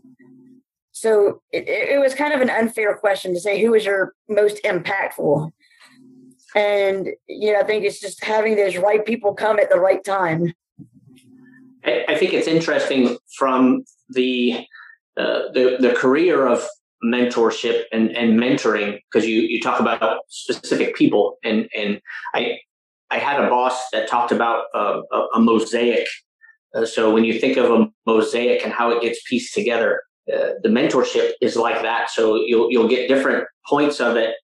So 0.92 1.42
it, 1.52 1.70
it 1.70 2.00
was 2.00 2.16
kind 2.16 2.34
of 2.34 2.42
an 2.42 2.50
unfair 2.50 2.96
question 2.98 3.34
to 3.34 3.40
say 3.40 3.62
who 3.62 3.72
was 3.72 3.86
your 3.86 4.14
most 4.28 4.62
impactful? 4.64 5.52
And 6.56 7.10
you 7.28 7.54
know 7.54 7.60
i 7.60 7.64
think 7.64 7.86
it's 7.86 8.00
just 8.00 8.24
having 8.24 8.56
those 8.56 8.78
right 8.78 9.06
people 9.06 9.34
come 9.34 9.60
at 9.60 9.70
the 9.70 9.80
right 9.80 10.04
time 10.04 10.54
i, 11.88 12.16
think 12.16 12.34
it's 12.34 12.48
interesting 12.48 13.18
from 13.38 13.84
the 14.10 14.66
uh, 15.18 15.52
the, 15.54 15.78
the 15.80 15.94
career 15.98 16.46
of 16.46 16.66
mentorship 17.04 17.84
and, 17.92 18.16
and 18.16 18.40
mentoring 18.40 19.00
because 19.12 19.28
you, 19.28 19.42
you 19.42 19.62
talk 19.62 19.80
about 19.80 20.20
specific 20.30 20.96
people 20.96 21.38
and 21.44 21.68
and 21.76 22.02
i 22.34 22.58
i 23.12 23.18
had 23.18 23.44
a 23.44 23.50
boss 23.50 23.90
that 23.92 24.08
talked 24.08 24.32
about 24.32 24.66
uh, 24.74 25.02
a, 25.12 25.18
a, 25.36 25.40
mosaic. 25.40 26.08
Uh, 26.76 26.86
so 26.86 27.14
when 27.14 27.24
you 27.24 27.40
think 27.40 27.56
of 27.58 27.72
a 27.72 27.88
mosaic 28.06 28.64
and 28.64 28.74
how 28.74 28.90
it 28.90 29.02
gets 29.02 29.22
pieced 29.30 29.54
together 29.54 30.02
uh, 30.34 30.50
the 30.62 30.70
mentorship 30.70 31.32
is 31.42 31.56
like 31.56 31.82
that. 31.82 32.10
So 32.10 32.36
you'll 32.36 32.70
you'll 32.70 32.90
get 32.90 33.08
different 33.08 33.48
points 33.66 34.02
of 34.02 34.18
it 34.18 34.36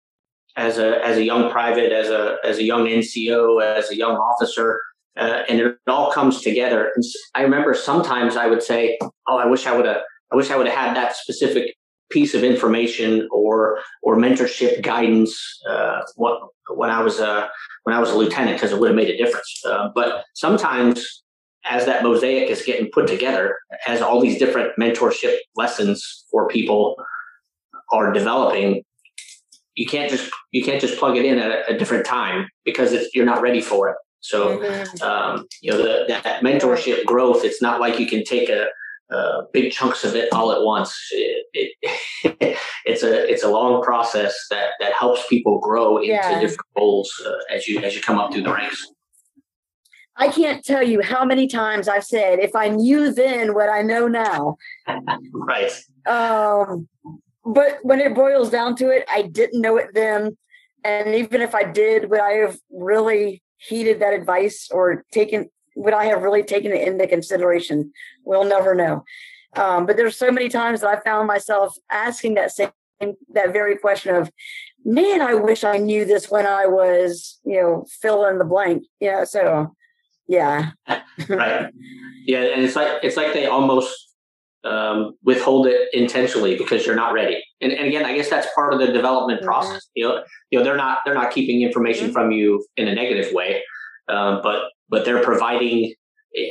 as 0.56 0.78
a 0.78 1.06
as 1.06 1.18
a 1.18 1.24
young 1.24 1.52
private, 1.52 1.92
as 1.92 2.10
a 2.10 2.38
as 2.46 2.58
a 2.58 2.64
young 2.64 2.86
NCO, 2.86 3.62
as 3.62 3.92
a 3.92 3.98
young 3.98 4.16
officer, 4.16 4.80
uh, 5.18 5.44
and 5.48 5.60
it 5.60 5.78
all 5.88 6.12
comes 6.12 6.42
together. 6.42 6.92
And 6.96 7.04
I 7.36 7.42
remember 7.42 7.74
sometimes 7.74 8.36
I 8.36 8.48
would 8.48 8.64
say, 8.64 8.98
"Oh, 9.28 9.38
I 9.38 9.46
wish 9.46 9.68
I 9.68 9.76
would 9.76 9.86
have, 9.86 10.02
I 10.32 10.36
wish 10.36 10.50
I 10.50 10.56
would 10.58 10.68
have 10.68 10.78
had 10.78 10.96
that 10.96 11.16
specific 11.16 11.76
piece 12.10 12.34
of 12.34 12.44
information 12.44 13.28
or 13.32 13.80
or 14.02 14.16
mentorship 14.18 14.82
guidance 14.82 15.60
uh, 15.70 16.02
what, 16.16 16.40
when 16.76 16.90
I 16.90 17.02
was 17.02 17.20
a 17.20 17.50
when 17.84 17.96
I 17.96 18.00
was 18.00 18.12
a 18.12 18.18
lieutenant 18.18 18.58
because 18.58 18.72
it 18.72 18.80
would 18.80 18.90
have 18.90 18.96
made 18.96 19.10
a 19.10 19.18
difference." 19.18 19.62
Uh, 19.66 19.90
but 19.94 20.26
sometimes, 20.34 21.24
as 21.66 21.86
that 21.86 22.04
mosaic 22.04 22.50
is 22.50 22.64
getting 22.64 22.90
put 22.92 23.08
together, 23.08 23.58
as 23.88 24.02
all 24.02 24.20
these 24.20 24.40
different 24.40 24.72
mentorship 24.80 25.38
lessons 25.56 26.26
for 26.32 26.48
people 26.48 26.96
are 27.92 28.12
developing, 28.12 28.84
you 29.76 29.86
can't 29.86 30.10
just 30.10 30.32
you 30.52 30.64
can't 30.64 30.82
just 30.82 30.98
plug 30.98 31.18
it 31.18 31.26
in 31.26 31.38
at 31.38 31.52
a, 31.52 31.76
a 31.76 31.78
different 31.78 32.06
time 32.06 32.48
because 32.66 32.96
you're 33.14 33.26
not 33.26 33.42
ready 33.42 33.62
for 33.62 33.90
it. 33.90 33.98
So 34.24 34.58
mm-hmm. 34.58 35.04
um, 35.04 35.48
you 35.62 35.72
know 35.72 35.78
the, 35.78 36.06
that 36.08 36.42
mentorship 36.42 37.06
growth. 37.06 37.44
It's 37.44 37.62
not 37.62 37.82
like 37.82 38.00
you 38.00 38.08
can 38.08 38.24
take 38.24 38.50
a, 38.50 38.68
a 39.14 39.42
big 39.52 39.74
chunks 39.74 40.06
of 40.06 40.16
it 40.16 40.32
all 40.32 40.54
at 40.54 40.62
once. 40.62 40.98
It, 41.12 41.46
it, 41.54 42.58
it's 42.86 43.04
a 43.04 43.30
it's 43.30 43.44
a 43.44 43.50
long 43.50 43.84
process 43.84 44.34
that 44.50 44.72
that 44.80 44.94
helps 44.94 45.28
people 45.28 45.60
grow 45.60 45.98
into 45.98 46.08
yeah. 46.08 46.40
different 46.40 46.68
roles 46.78 47.12
uh, 47.26 47.54
as 47.54 47.68
you 47.68 47.80
as 47.80 47.96
you 47.96 48.02
come 48.02 48.18
up 48.18 48.32
through 48.32 48.44
the 48.44 48.54
ranks. 48.54 48.88
I 50.16 50.30
can't 50.30 50.64
tell 50.64 50.84
you 50.84 51.02
how 51.02 51.26
many 51.26 51.48
times 51.48 51.88
I've 51.88 52.06
said, 52.06 52.40
if 52.40 52.56
I 52.56 52.70
knew 52.70 53.12
then 53.12 53.54
what 53.54 53.68
I 53.68 53.82
know 53.82 54.08
now. 54.08 54.58
right. 55.34 55.72
Um, 56.06 56.88
but 57.44 57.80
when 57.82 58.00
it 58.00 58.16
boils 58.16 58.50
down 58.50 58.76
to 58.78 58.90
it, 58.90 59.06
I 59.12 59.24
didn't 59.24 59.60
know 59.60 59.78
it 59.78 59.90
then. 59.94 60.38
And 60.86 61.16
even 61.16 61.42
if 61.42 61.56
I 61.56 61.64
did, 61.64 62.10
would 62.10 62.20
I 62.20 62.34
have 62.34 62.58
really 62.70 63.43
heeded 63.68 64.00
that 64.00 64.14
advice 64.14 64.70
or 64.72 65.06
taken, 65.12 65.50
would 65.76 65.94
I 65.94 66.06
have 66.06 66.22
really 66.22 66.44
taken 66.44 66.72
it 66.72 66.88
into 66.88 67.08
consideration? 67.08 67.92
We'll 68.24 68.46
never 68.46 68.76
know. 68.76 69.04
Um, 69.56 69.86
but 69.86 69.98
there's 69.98 70.18
so 70.18 70.32
many 70.32 70.50
times 70.50 70.82
that 70.82 70.90
I 70.90 71.02
found 71.02 71.28
myself 71.28 71.76
asking 71.92 72.36
that 72.36 72.52
same, 72.52 72.72
that 73.34 73.54
very 73.54 73.78
question 73.78 74.16
of, 74.16 74.32
man, 74.84 75.22
I 75.22 75.36
wish 75.36 75.64
I 75.64 75.78
knew 75.78 76.06
this 76.06 76.30
when 76.30 76.46
I 76.46 76.66
was, 76.66 77.40
you 77.46 77.62
know, 77.62 77.86
fill 78.02 78.26
in 78.26 78.38
the 78.38 78.46
blank. 78.46 78.84
Yeah. 79.00 79.24
So, 79.26 79.76
yeah. 80.28 80.72
right. 81.30 81.72
Yeah. 82.26 82.40
And 82.40 82.64
it's 82.64 82.76
like, 82.76 83.04
it's 83.04 83.18
like 83.18 83.34
they 83.34 83.46
almost 83.46 84.13
um, 84.64 85.14
withhold 85.24 85.68
it 85.68 85.90
intentionally 85.94 86.58
because 86.58 86.86
you're 86.86 86.96
not 86.96 87.14
ready. 87.14 87.44
And, 87.62 87.72
and, 87.72 87.88
again, 87.88 88.06
I 88.06 88.16
guess 88.16 88.30
that's 88.30 88.48
part 88.56 88.74
of 88.74 88.80
the 88.80 88.88
development 88.88 89.40
mm-hmm. 89.40 89.48
process. 89.48 89.90
You 89.94 90.08
know, 90.08 90.24
you 90.52 90.60
know, 90.60 90.66
they're 90.66 90.78
not 90.78 91.00
they're 91.06 91.14
not 91.14 91.32
keeping 91.32 91.62
information 91.62 92.06
mm-hmm. 92.06 92.14
from 92.14 92.32
you 92.32 92.66
in 92.78 92.88
a 92.88 92.96
negative 92.96 93.34
way, 93.34 93.62
um, 94.10 94.42
but 94.44 94.70
but 94.90 95.06
they're 95.06 95.24
providing 95.24 95.94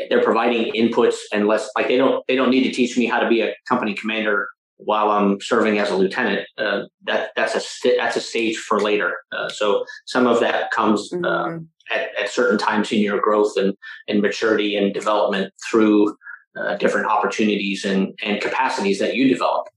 they're 0.09 0.23
providing 0.23 0.73
inputs 0.75 1.17
and 1.33 1.47
less 1.47 1.69
like 1.77 1.89
they 1.89 1.97
don't 1.97 2.25
they 2.29 2.37
don't 2.37 2.51
need 2.51 2.65
to 2.65 2.73
teach 2.73 2.97
me 2.97 3.07
how 3.07 3.19
to 3.19 3.29
be 3.29 3.41
a 3.41 3.55
company 3.69 3.95
commander 3.95 4.49
while 4.77 5.11
I'm 5.11 5.41
serving 5.41 5.79
as 5.79 5.91
a 5.91 5.97
lieutenant. 5.97 6.47
Uh, 6.59 6.83
that 7.05 7.31
that's 7.37 7.55
a 7.55 7.97
that's 7.97 8.17
a 8.17 8.21
stage 8.21 8.57
for 8.57 8.81
later. 8.81 9.15
Uh, 9.37 9.49
so 9.49 9.85
some 10.07 10.27
of 10.27 10.41
that 10.41 10.71
comes 10.71 11.13
uh, 11.13 11.17
mm-hmm. 11.17 11.65
at, 11.91 12.09
at 12.21 12.31
certain 12.31 12.59
times 12.59 12.93
in 12.93 13.01
your 13.01 13.21
growth 13.21 13.57
and 13.57 13.75
and 14.09 14.21
maturity 14.21 14.77
and 14.77 14.93
development 14.93 15.53
through 15.71 16.15
uh, 16.57 16.77
different 16.77 17.07
opportunities 17.07 17.85
and, 17.85 18.19
and 18.23 18.41
capacities 18.41 18.99
that 18.99 19.15
you 19.15 19.29
develop. 19.29 19.69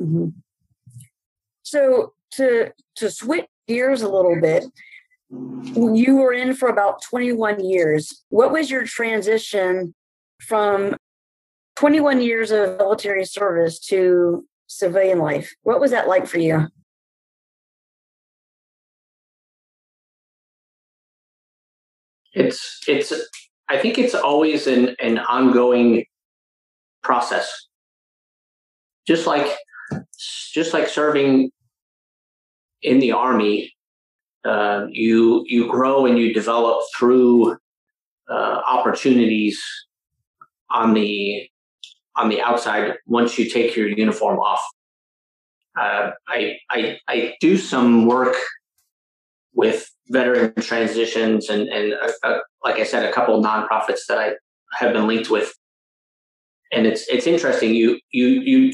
Mm-hmm. 0.00 0.28
So 1.62 2.14
to 2.32 2.72
to 2.96 3.10
switch 3.10 3.46
gears 3.66 4.02
a 4.02 4.08
little 4.08 4.40
bit, 4.40 4.64
you 5.30 6.16
were 6.16 6.32
in 6.32 6.54
for 6.54 6.68
about 6.68 7.02
21 7.02 7.64
years. 7.64 8.24
What 8.28 8.52
was 8.52 8.70
your 8.70 8.84
transition 8.84 9.94
from 10.40 10.96
21 11.76 12.20
years 12.20 12.50
of 12.50 12.76
military 12.78 13.24
service 13.24 13.78
to 13.86 14.46
civilian 14.66 15.18
life? 15.18 15.52
What 15.62 15.80
was 15.80 15.90
that 15.90 16.08
like 16.08 16.26
for 16.26 16.38
you? 16.38 16.68
It's 22.32 22.80
it's 22.88 23.12
I 23.68 23.78
think 23.78 23.98
it's 23.98 24.14
always 24.14 24.66
an, 24.66 24.94
an 25.00 25.18
ongoing 25.18 26.04
process. 27.02 27.50
Just 29.06 29.26
like 29.26 29.46
just 30.52 30.72
like 30.72 30.88
serving 30.88 31.50
in 32.82 32.98
the 33.00 33.12
army, 33.12 33.72
uh, 34.44 34.86
you 34.90 35.44
you 35.46 35.68
grow 35.68 36.06
and 36.06 36.18
you 36.18 36.32
develop 36.32 36.82
through 36.96 37.56
uh, 38.30 38.60
opportunities 38.66 39.62
on 40.70 40.94
the 40.94 41.48
on 42.16 42.28
the 42.28 42.40
outside 42.40 42.94
once 43.06 43.38
you 43.38 43.48
take 43.50 43.76
your 43.76 43.88
uniform 43.88 44.38
off. 44.38 44.62
Uh, 45.78 46.12
I, 46.28 46.56
I 46.70 46.98
I 47.08 47.34
do 47.40 47.56
some 47.56 48.06
work 48.06 48.36
with 49.54 49.90
veteran 50.08 50.52
transitions 50.60 51.48
and 51.48 51.68
and 51.68 51.94
uh, 51.94 52.12
uh, 52.22 52.38
like 52.62 52.76
I 52.76 52.84
said, 52.84 53.04
a 53.04 53.12
couple 53.12 53.38
of 53.38 53.44
nonprofits 53.44 54.06
that 54.08 54.18
I 54.18 54.32
have 54.78 54.92
been 54.92 55.06
linked 55.06 55.30
with. 55.30 55.52
And 56.72 56.86
it's 56.86 57.08
it's 57.08 57.26
interesting. 57.26 57.74
You 57.74 57.98
you 58.10 58.26
you 58.26 58.72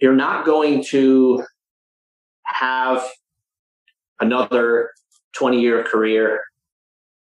you're 0.00 0.14
not 0.14 0.44
going 0.44 0.84
to 0.84 1.44
have 2.44 3.04
another 4.20 4.90
20 5.36 5.60
year 5.60 5.82
career 5.84 6.42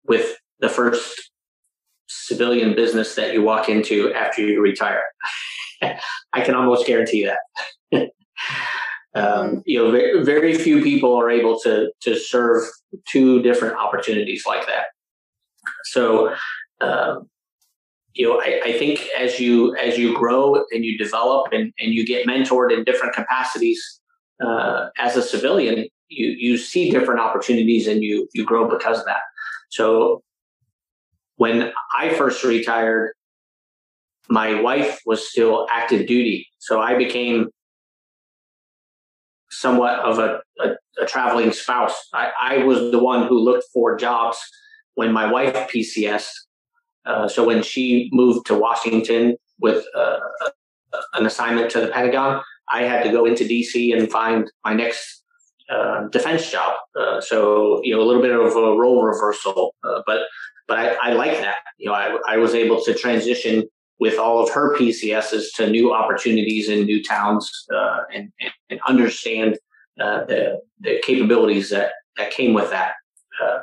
with 0.06 0.38
the 0.60 0.70
first 0.70 1.32
civilian 2.08 2.76
business 2.76 3.16
that 3.16 3.34
you 3.34 3.42
walk 3.42 3.70
into 3.70 4.14
after 4.14 4.42
you 4.42 4.62
retire. 4.62 5.04
I 5.82 6.42
can 6.42 6.56
almost 6.56 6.86
guarantee 6.86 7.26
that. 7.26 8.10
Um, 9.16 9.24
mm-hmm. 9.24 9.58
you 9.66 9.78
know, 9.78 9.92
very, 9.92 10.24
very 10.24 10.54
few 10.56 10.82
people 10.82 11.16
are 11.16 11.30
able 11.30 11.60
to 11.62 11.92
to 12.02 12.16
serve 12.16 12.64
two 13.08 13.42
different 13.42 13.76
opportunities 13.76 14.44
like 14.48 14.66
that. 14.68 14.86
So, 15.86 16.34
um, 16.82 17.30
you 18.14 18.28
know, 18.28 18.42
I, 18.42 18.62
I, 18.66 18.78
think 18.78 19.08
as 19.18 19.40
you 19.40 19.76
as 19.76 19.98
you 19.98 20.16
grow 20.16 20.64
and 20.72 20.84
you 20.84 20.98
develop 20.98 21.52
and, 21.52 21.72
and 21.80 21.94
you 21.94 22.06
get 22.06 22.28
mentored 22.28 22.76
in 22.76 22.84
different 22.84 23.14
capacities 23.14 24.02
uh, 24.44 24.88
as 24.98 25.16
a 25.16 25.22
civilian, 25.22 25.88
you 26.10 26.36
you 26.38 26.58
see 26.58 26.90
different 26.90 27.20
opportunities 27.20 27.88
and 27.88 28.04
you 28.04 28.28
you 28.34 28.44
grow 28.44 28.68
because 28.68 29.00
of 29.00 29.06
that. 29.06 29.22
So, 29.70 30.24
when 31.36 31.72
I 31.98 32.10
first 32.16 32.44
retired, 32.44 33.14
my 34.30 34.60
wife 34.60 35.02
was 35.06 35.30
still 35.30 35.68
active 35.70 36.08
duty. 36.08 36.48
So 36.60 36.80
I 36.82 36.98
became 36.98 37.50
somewhat 39.64 39.96
of 40.00 40.20
a, 40.20 40.42
a, 40.60 40.68
a 41.02 41.06
traveling 41.08 41.52
spouse. 41.54 41.98
I, 42.14 42.26
I, 42.50 42.58
was 42.70 42.92
the 42.92 43.00
one 43.12 43.28
who 43.28 43.40
looked 43.40 43.66
for 43.74 43.96
jobs 43.96 44.38
when 44.96 45.12
my 45.14 45.26
wife 45.32 45.56
PCS. 45.72 46.26
Uh, 47.06 47.28
so 47.30 47.40
when 47.50 47.64
she 47.64 48.10
moved 48.12 48.46
to 48.48 48.56
Washington 48.56 49.38
with 49.62 49.86
uh, 49.96 50.20
an 51.14 51.26
assignment 51.26 51.72
to 51.72 51.80
the 51.80 51.88
Pentagon, 51.88 52.42
I 52.70 52.84
had 52.84 53.04
to 53.04 53.10
go 53.18 53.26
into 53.26 53.46
DC 53.46 53.98
and 53.98 54.12
find 54.12 54.52
my 54.66 54.74
next 54.74 55.24
uh, 55.70 56.08
defense 56.10 56.52
job. 56.52 56.76
Uh, 57.00 57.22
so 57.22 57.80
you 57.84 57.96
know 57.96 58.02
a 58.02 58.08
little 58.10 58.22
bit 58.22 58.32
of 58.32 58.56
a 58.56 58.78
role 58.84 59.04
reversal, 59.04 59.76
uh, 59.84 60.02
but 60.06 60.22
but 60.68 60.78
I, 60.78 60.86
I 61.10 61.14
like 61.14 61.38
that. 61.40 61.58
You 61.78 61.88
know, 61.88 61.94
I, 61.94 62.18
I 62.28 62.38
was 62.38 62.54
able 62.54 62.84
to 62.84 62.94
transition 62.94 63.64
with 64.04 64.20
all 64.20 64.44
of 64.44 64.50
her 64.50 64.76
PCSs 64.76 65.46
to 65.56 65.70
new 65.70 65.94
opportunities 65.94 66.68
in 66.68 66.84
new 66.84 67.02
towns 67.02 67.50
uh, 67.74 68.00
and, 68.14 68.34
and, 68.70 68.82
understand 68.86 69.58
uh, 70.02 70.26
the, 70.26 70.60
the 70.82 71.02
capabilities 71.06 71.70
that, 71.70 71.94
that 72.18 72.30
came 72.30 72.54
with 72.54 72.70
that. 72.70 72.96
Uh, 73.42 73.60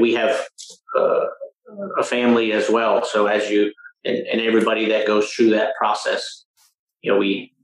we 0.00 0.12
have 0.12 0.48
uh, 0.98 1.26
a 1.96 2.02
family 2.02 2.50
as 2.50 2.68
well. 2.68 3.04
So 3.04 3.28
as 3.28 3.48
you 3.48 3.72
and, 4.04 4.18
and, 4.26 4.40
everybody 4.40 4.88
that 4.88 5.06
goes 5.06 5.30
through 5.30 5.50
that 5.50 5.76
process, 5.78 6.44
you 7.00 7.12
know, 7.12 7.18
we. 7.18 7.54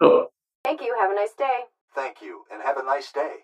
Oh. 0.00 0.28
Thank 0.62 0.82
you. 0.82 0.94
Have 1.00 1.10
a 1.10 1.16
nice 1.16 1.34
day. 1.36 1.62
Thank 1.96 2.22
you, 2.22 2.44
and 2.52 2.62
have 2.62 2.76
a 2.76 2.84
nice 2.84 3.10
day. 3.10 3.34